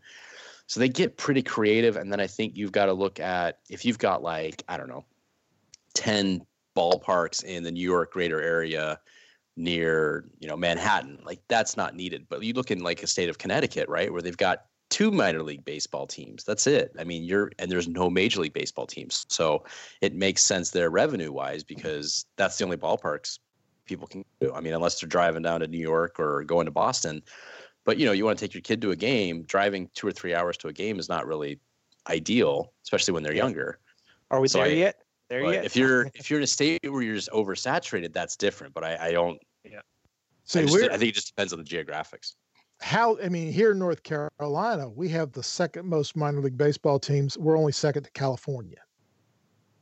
[0.68, 1.96] So they get pretty creative.
[1.96, 4.90] And then I think you've got to look at if you've got like, I don't
[4.90, 5.06] know,
[5.96, 9.00] 10 ballparks in the New York greater area
[9.58, 12.28] near, you know, Manhattan, like that's not needed.
[12.30, 15.44] But you look in like a state of Connecticut, right, where they've got two minor
[15.44, 16.44] league baseball teams.
[16.44, 16.92] That's it.
[17.00, 19.26] I mean, you're and there's no major league baseball teams.
[19.30, 19.66] So
[20.02, 21.76] it makes sense there revenue wise mm-hmm.
[21.76, 23.40] because that's the only ballparks
[23.86, 24.54] people can do.
[24.54, 27.24] I mean, unless they're driving down to New York or going to Boston.
[27.86, 30.12] But you know, you want to take your kid to a game, driving two or
[30.12, 31.60] three hours to a game is not really
[32.08, 33.80] ideal, especially when they're younger.
[34.32, 34.96] Are we So there I- yet?
[35.30, 35.66] There But yet?
[35.66, 38.74] if you're if you're in a state where you're just oversaturated, that's different.
[38.74, 39.40] But I, I don't.
[40.46, 42.34] See, I, just, we're I think it just depends on the geographics.
[42.82, 47.00] How I mean, here in North Carolina, we have the second most minor league baseball
[47.00, 47.38] teams.
[47.38, 48.78] We're only second to California.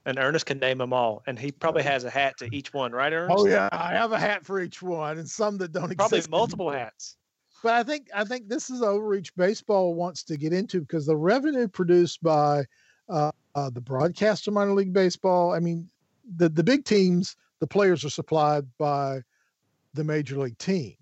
[0.06, 2.92] and Ernest can name them all, and he probably has a hat to each one,
[2.94, 3.38] right, Ernest?
[3.38, 6.32] Oh yeah, I have a hat for each one, and some that don't probably exist.
[6.32, 7.18] multiple hats.
[7.64, 11.18] But I think I think this is overreach baseball wants to get into because the
[11.18, 12.64] revenue produced by
[13.10, 15.54] uh, uh, the broadcaster minor league baseball.
[15.54, 15.90] I mean,
[16.38, 19.22] the the big teams, the players are supplied by
[19.94, 20.96] the major league team,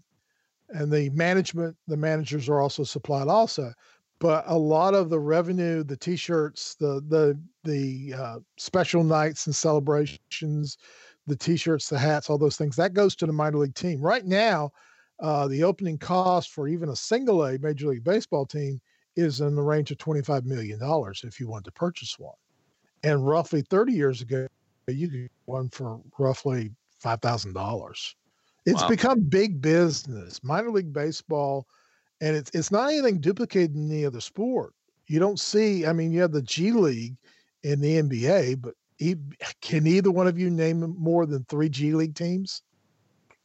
[0.69, 3.73] and the management, the managers are also supplied also.
[4.19, 9.55] But a lot of the revenue, the T-shirts, the the the uh, special nights and
[9.55, 10.77] celebrations,
[11.27, 14.01] the T-shirts, the hats, all those things, that goes to the minor league team.
[14.01, 14.71] Right now,
[15.19, 18.79] uh, the opening cost for even a single A Major League Baseball team
[19.15, 20.79] is in the range of $25 million
[21.23, 22.35] if you want to purchase one.
[23.03, 24.47] And roughly 30 years ago,
[24.87, 26.71] you could get one for roughly
[27.03, 28.15] $5,000.
[28.65, 28.89] It's Wow.
[28.89, 31.67] become big business, minor league baseball,
[32.21, 34.73] and it's it's not anything duplicated in any other sport.
[35.07, 37.15] You don't see, I mean, you have the G League
[37.63, 39.15] in the NBA, but e-
[39.61, 42.63] can either one of you name more than three G League teams?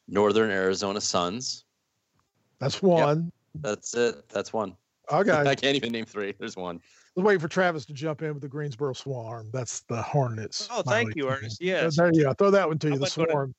[0.08, 1.64] Northern Arizona Suns.
[2.58, 3.30] That's one.
[3.56, 4.28] That's it.
[4.28, 4.76] That's one.
[5.12, 5.32] Okay.
[5.32, 6.34] I can't even name three.
[6.38, 6.80] There's one.
[7.16, 9.50] Let's wait for Travis to jump in with the Greensboro Swarm.
[9.52, 10.68] That's the Hornets.
[10.70, 11.32] Oh, thank you, team.
[11.32, 11.60] Ernest.
[11.60, 11.96] Yes.
[11.96, 12.32] There you go.
[12.34, 13.54] Throw that one to you, I the wasn't gonna- Swarm.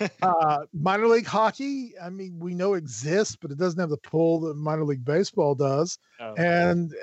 [0.22, 4.40] uh, minor league hockey, I mean, we know exists, but it doesn't have the pull
[4.40, 5.98] that minor league baseball does.
[6.20, 6.94] Oh, And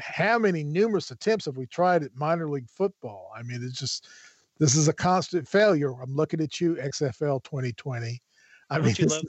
[0.00, 3.30] how many numerous attempts have we tried at minor league football?
[3.36, 4.08] I mean, it's just,
[4.58, 5.92] this is a constant failure.
[6.02, 8.22] I'm looking at you, XFL 2020.
[8.68, 9.22] I Don't mean, you love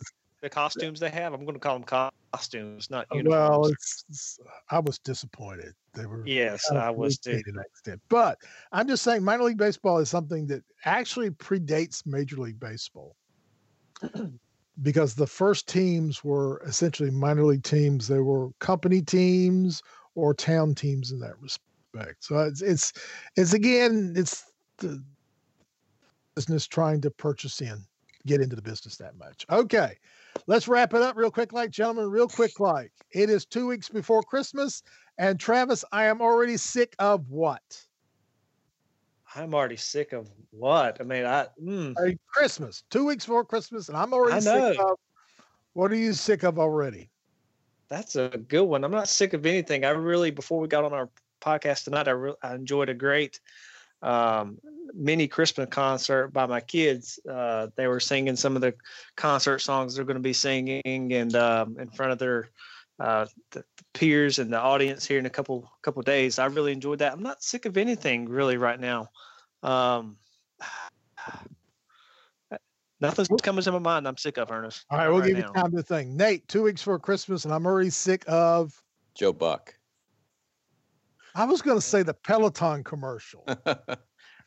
[0.50, 1.34] the costumes they have?
[1.34, 3.70] I'm going to call them costumes, not well, uniforms.
[3.72, 4.40] it's, it's,
[4.72, 5.74] I was disappointed.
[5.94, 7.42] They were yes, I was too.
[7.42, 8.02] to extent.
[8.10, 8.38] But
[8.72, 13.16] I'm just saying, minor league baseball is something that actually predates Major League Baseball
[14.82, 18.08] because the first teams were essentially minor league teams.
[18.08, 19.82] They were company teams
[20.16, 22.24] or town teams in that respect.
[22.24, 22.94] So it's it's
[23.36, 24.46] it's again it's
[24.78, 25.04] the
[26.36, 27.84] business trying to purchase in,
[28.28, 29.46] get into the business that much.
[29.50, 29.98] Okay,
[30.48, 33.90] let's wrap it up real quick, like gentlemen, real quick, like it is two weeks
[33.90, 34.84] before Christmas.
[35.18, 37.82] And Travis, I am already sick of what?
[39.36, 41.02] I'm already sick of what?
[41.02, 42.84] I mean, I mm, Hey, Christmas.
[42.90, 44.98] Two weeks before Christmas, and I'm already sick of.
[45.74, 47.10] What are you sick of already?
[47.90, 48.84] that's a good one.
[48.84, 49.86] I'm not sick of anything.
[49.86, 51.10] I really, before we got on our
[51.42, 53.40] podcast tonight, I, re- I enjoyed a great
[54.02, 54.58] um,
[54.94, 57.20] mini Christmas concert by my kids.
[57.30, 58.74] Uh, they were singing some of the
[59.16, 62.50] concert songs they're going to be singing, and um, in front of their
[63.00, 66.40] uh, the, the peers and the audience here in a couple couple days.
[66.40, 67.14] I really enjoyed that.
[67.14, 69.10] I'm not sick of anything really right now.
[69.64, 70.18] Um,
[73.00, 74.08] nothing's coming to my mind.
[74.08, 74.86] I'm sick of Ernest.
[74.90, 75.52] All right, we'll right give now.
[75.56, 76.10] you time to think.
[76.10, 78.74] Nate, two weeks for Christmas, and I'm already sick of.
[79.14, 79.77] Joe Buck.
[81.38, 83.46] I was going to say the Peloton commercial.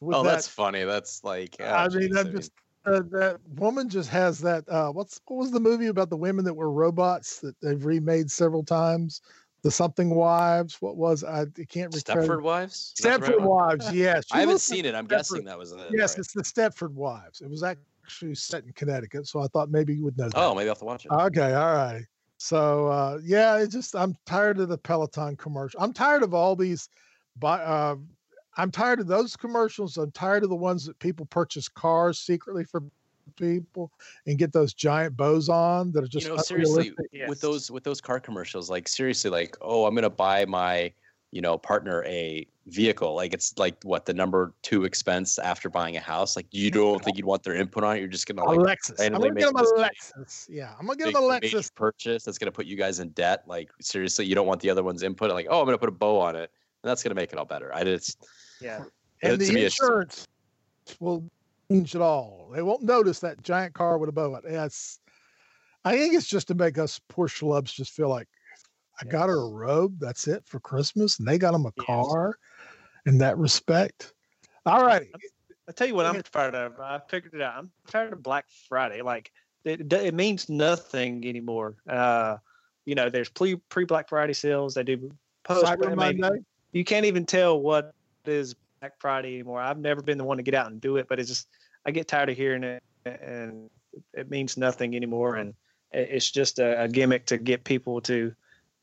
[0.03, 0.85] Oh, that- that's funny.
[0.85, 1.57] That's like.
[1.61, 2.53] I oh, mean, jeez, I'm just
[2.87, 4.67] uh, that woman just has that.
[4.67, 8.31] Uh, what's what was the movie about the women that were robots that they've remade
[8.31, 9.21] several times?
[9.63, 10.79] The something wives.
[10.81, 11.43] What was I?
[11.43, 12.17] I can't recall.
[12.17, 12.95] Stepford Wives.
[12.97, 13.49] Is that the right Stepford one?
[13.49, 13.93] Wives.
[13.93, 14.95] Yes, I haven't seen it.
[14.95, 15.81] I'm Stepford- guessing that was it.
[15.93, 16.21] Yes, right?
[16.21, 17.43] it's the Stepford Wives.
[17.43, 20.39] It was actually set in Connecticut, so I thought maybe you would know that.
[20.39, 21.13] Oh, maybe I'll have to watch it.
[21.13, 22.05] Okay, all right.
[22.43, 25.79] So uh, yeah, it just I'm tired of the Peloton commercial.
[25.79, 26.89] I'm tired of all these.
[27.39, 27.97] Buy, uh,
[28.57, 29.99] I'm tired of those commercials.
[29.99, 32.83] I'm tired of the ones that people purchase cars secretly for
[33.37, 33.93] people
[34.27, 36.95] and get those giant bows on that are just you know, seriously.
[37.13, 37.29] Yes.
[37.29, 40.91] with those with those car commercials, like seriously, like, oh, I'm gonna buy my,
[41.33, 43.15] you know, partner a vehicle.
[43.15, 46.37] Like it's like what the number two expense after buying a house.
[46.37, 48.01] Like you don't think you'd want their input on it.
[48.01, 49.01] You're just gonna like Lexus.
[49.05, 50.47] I'm gonna get them a Lexus.
[50.51, 51.75] Yeah, I'm gonna get big them a Lexus.
[51.75, 53.45] purchase that's gonna put you guys in debt.
[53.47, 55.31] Like seriously, you don't want the other one's input.
[55.31, 56.51] Like, oh, I'm gonna put a bow on it,
[56.83, 57.73] and that's gonna make it all better.
[57.75, 58.27] I just
[58.61, 58.79] Yeah.
[58.79, 58.85] Uh,
[59.23, 60.27] and to the me, it's- insurance
[60.99, 61.25] will
[61.71, 62.51] change it all.
[62.53, 64.35] They won't notice that giant car with a bow.
[64.35, 64.51] on it.
[64.53, 64.99] Yes,
[65.85, 68.29] I think it's just to make us poor schlubs just feel like
[69.01, 69.99] I got her a robe.
[69.99, 71.87] That's it for Christmas, and they got him a Yes.
[71.87, 72.39] car.
[73.07, 74.13] In that respect,
[74.67, 75.11] all righty.
[75.67, 76.79] I tell you what, I'm tired of.
[76.79, 77.55] I figured it out.
[77.57, 79.01] I'm tired of Black Friday.
[79.01, 79.33] Like
[79.65, 81.77] it, it means nothing anymore.
[81.89, 82.37] Uh,
[82.85, 84.75] you know, there's pre pre Black Friday sales.
[84.75, 85.11] They do
[85.45, 85.65] post.
[85.65, 86.45] Cyber Monday.
[86.73, 87.93] You can't even tell what
[88.27, 89.61] is Black Friday anymore.
[89.61, 91.49] I've never been the one to get out and do it, but it's just
[91.87, 93.71] I get tired of hearing it, and
[94.13, 95.37] it means nothing anymore.
[95.37, 95.55] And
[95.91, 98.35] it's just a, a gimmick to get people to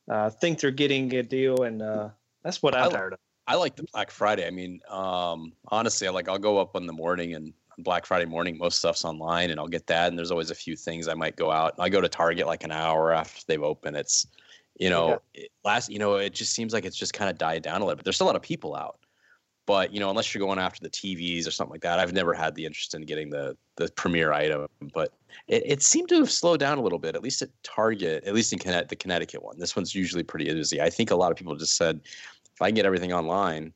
[0.09, 2.09] uh, think they're getting a deal, and uh,
[2.43, 3.19] that's what I I'm li- tired of.
[3.47, 4.45] I like the Black Friday.
[4.45, 8.25] I mean, um, honestly, I like I'll go up in the morning and Black Friday
[8.25, 10.09] morning, most stuff's online, and I'll get that.
[10.09, 11.75] And there's always a few things I might go out.
[11.79, 13.95] I go to Target like an hour after they've opened.
[13.95, 14.27] It's,
[14.79, 17.61] you know, it, last, you know, it just seems like it's just kind of died
[17.61, 18.03] down a little bit.
[18.03, 18.99] There's still a lot of people out,
[19.68, 22.34] But you know, unless you're going after the TVs or something like that, I've never
[22.34, 24.65] had the interest in getting the the premier item.
[24.93, 25.13] But
[25.47, 28.34] it, it seemed to have slowed down a little bit, at least at Target, at
[28.34, 29.59] least in Connecticut, the Connecticut one.
[29.59, 30.82] This one's usually pretty busy.
[30.82, 31.99] I think a lot of people just said,
[32.55, 33.74] if I can get everything online,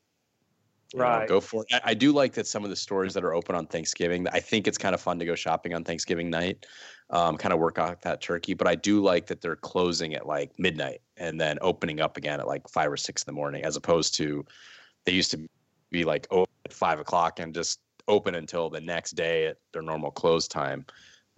[0.95, 1.75] right, know, go for it.
[1.75, 4.25] I, I do like that some of the stores that are open on Thanksgiving.
[4.29, 6.65] I think it's kind of fun to go shopping on Thanksgiving night
[7.09, 8.53] um, kind of work out that turkey.
[8.53, 12.39] But I do like that they're closing at like midnight and then opening up again
[12.39, 14.45] at like five or six in the morning, as opposed to
[15.05, 15.49] they used to
[15.91, 19.81] be like open at five o'clock and just open until the next day at their
[19.81, 20.85] normal close time.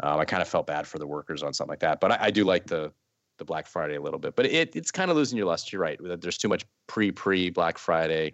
[0.01, 2.17] Um, I kind of felt bad for the workers on something like that, but I,
[2.21, 2.91] I do like the
[3.39, 4.35] the Black Friday a little bit.
[4.35, 5.75] But it it's kind of losing your luster.
[5.75, 5.99] You're right.
[6.21, 8.33] There's too much pre pre Black Friday,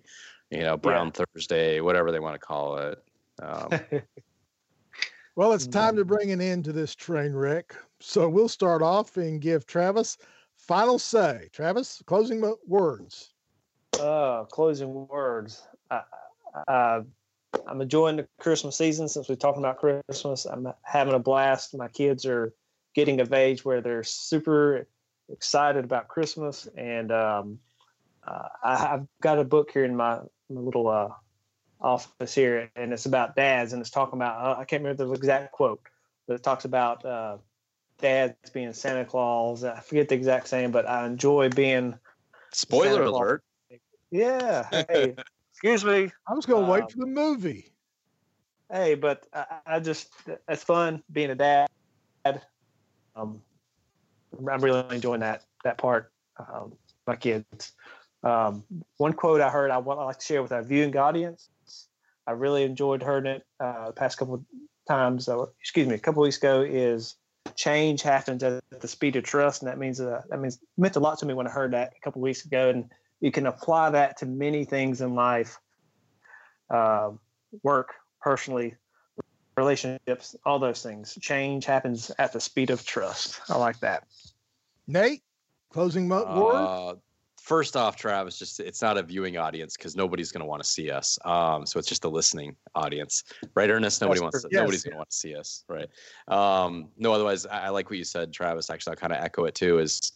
[0.52, 1.26] you know, Brown yeah.
[1.34, 3.04] Thursday, whatever they want to call it.
[3.42, 3.70] Um,
[5.40, 7.74] Well, it's time to bring an end to this train wreck.
[8.02, 10.18] So we'll start off and give Travis
[10.58, 11.48] final say.
[11.54, 13.34] Travis, closing words.
[13.98, 15.66] Uh, closing words.
[15.92, 17.02] I,
[17.68, 20.46] I'm enjoying the Christmas season since we're talking about Christmas.
[20.46, 21.76] I'm having a blast.
[21.76, 22.54] My kids are
[22.96, 24.88] getting of age where they're super
[25.32, 27.60] excited about Christmas, and um,
[28.28, 30.20] uh, I, have got a book here in my,
[30.50, 31.10] my little uh,
[31.80, 35.14] office here, and it's about dads, and it's talking about uh, I can't remember the
[35.14, 35.82] exact quote,
[36.28, 37.38] but it talks about uh,
[38.00, 39.64] dads being Santa Claus.
[39.64, 41.98] I forget the exact saying, but I enjoy being.
[42.52, 43.44] Spoiler alert!
[44.12, 44.68] Yeah.
[44.90, 45.16] Hey,
[45.62, 46.12] excuse me.
[46.28, 47.74] I was going to wait um, for the movie.
[48.72, 50.10] Hey, but I, I, just
[50.48, 51.68] it's fun being a dad.
[53.16, 53.42] Um,
[54.38, 56.12] I'm really enjoying that that part.
[56.38, 56.74] Um,
[57.08, 57.74] my kids.
[58.24, 58.64] Um,
[58.98, 61.50] one quote I heard I want to like to share with our viewing audience
[62.30, 64.46] I really enjoyed hearing it uh, the past couple of
[64.88, 65.28] times.
[65.28, 67.16] Uh, excuse me, a couple weeks ago is
[67.56, 71.00] change happens at the speed of trust, and that means uh, that means meant a
[71.00, 72.86] lot to me when I heard that a couple weeks ago, and
[73.22, 75.60] you can apply that to many things in life,
[76.70, 77.12] uh,
[77.64, 78.76] work, personally,
[79.58, 81.18] relationships, all those things.
[81.22, 83.42] Change happens at the speed of trust.
[83.50, 84.06] I like that.
[84.88, 85.22] Nate,
[85.72, 87.00] closing mo- uh, word
[87.50, 90.70] first off, Travis, just it's not a viewing audience because nobody's going to want to
[90.70, 91.18] see us.
[91.26, 93.24] Um, so it's just a listening audience,
[93.56, 94.02] right, Ernest?
[94.02, 94.42] Nobody That's wants.
[94.44, 94.90] To, yes, nobody's yeah.
[94.90, 95.90] going to want to see us, right?
[96.28, 98.70] Um, no, otherwise, I, I, like what you said, Travis.
[98.70, 99.80] Actually, I'll kind of echo it too.
[99.80, 100.12] Is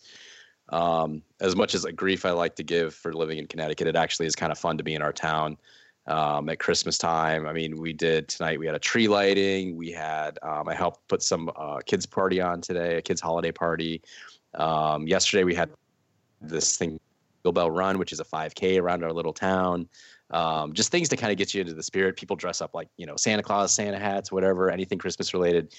[0.74, 3.96] um, as much as a grief I like to give for living in Connecticut, it
[3.96, 5.58] actually is kind of fun to be in our town.
[6.06, 7.48] Um, at Christmas time.
[7.48, 8.60] I mean, we did tonight.
[8.60, 9.78] We had a tree lighting.
[9.78, 13.54] We had um, I helped put some uh, kids party on today, a kids holiday
[13.54, 14.02] party.
[14.56, 15.70] Um, yesterday we had
[16.42, 17.00] this thing
[17.52, 19.88] Bell Run, which is a 5K around our little town.
[20.32, 22.16] Um, just things to kind of get you into the spirit.
[22.16, 25.74] People dress up like you know Santa Claus, Santa hats, whatever, anything Christmas related.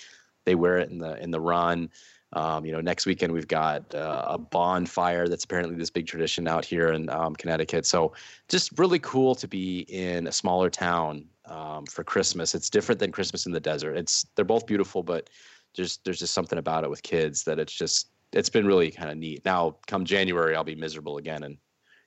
[0.44, 1.90] They wear it in the in the run.
[2.34, 6.48] Um, you know, next weekend we've got uh, a bonfire that's apparently this big tradition
[6.48, 7.86] out here in um, Connecticut.
[7.86, 8.12] So
[8.48, 12.54] just really cool to be in a smaller town um, for Christmas.
[12.54, 13.96] It's different than Christmas in the desert.
[13.96, 15.30] It's they're both beautiful, but
[15.74, 19.10] just there's just something about it with kids that it's just it's been really kind
[19.10, 19.44] of neat.
[19.44, 21.56] Now, come January, I'll be miserable again and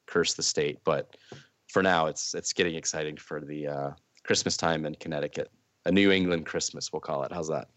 [0.07, 0.79] curse the state.
[0.83, 1.15] But
[1.67, 3.91] for now, it's it's getting exciting for the uh,
[4.23, 5.51] Christmas time in Connecticut.
[5.85, 7.31] A New England Christmas, we'll call it.
[7.31, 7.69] How's that?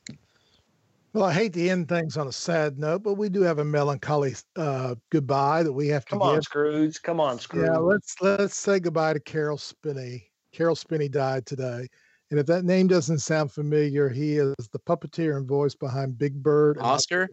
[1.12, 3.64] Well, I hate to end things on a sad note, but we do have a
[3.64, 6.28] melancholy uh, goodbye that we have to Come give.
[6.28, 7.02] on, Scrooge.
[7.02, 7.66] Come on, Scrooge.
[7.66, 10.30] Yeah, let's let's say goodbye to Carol Spinney.
[10.52, 11.88] Carol Spinney died today.
[12.30, 16.40] And if that name doesn't sound familiar, he is the puppeteer and voice behind Big
[16.40, 16.78] Bird.
[16.78, 17.28] Oscar?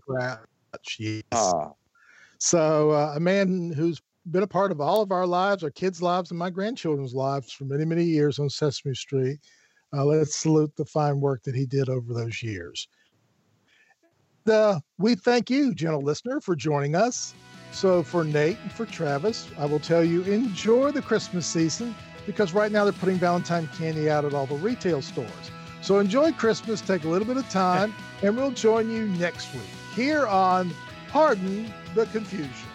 [0.98, 1.24] Yes.
[1.32, 1.72] Ah.
[2.40, 4.02] So uh, a man who's
[4.32, 7.52] been a part of all of our lives, our kids' lives, and my grandchildren's lives
[7.52, 9.40] for many, many years on Sesame Street.
[9.94, 12.88] Uh, let's salute the fine work that he did over those years.
[14.48, 17.34] Uh, we thank you, gentle listener, for joining us.
[17.72, 21.96] So, for Nate and for Travis, I will tell you enjoy the Christmas season
[22.26, 25.52] because right now they're putting Valentine candy out at all the retail stores.
[25.82, 27.94] So, enjoy Christmas, take a little bit of time,
[28.24, 29.64] and we'll join you next week
[29.96, 30.72] here on
[31.10, 32.67] Pardon the Confusion.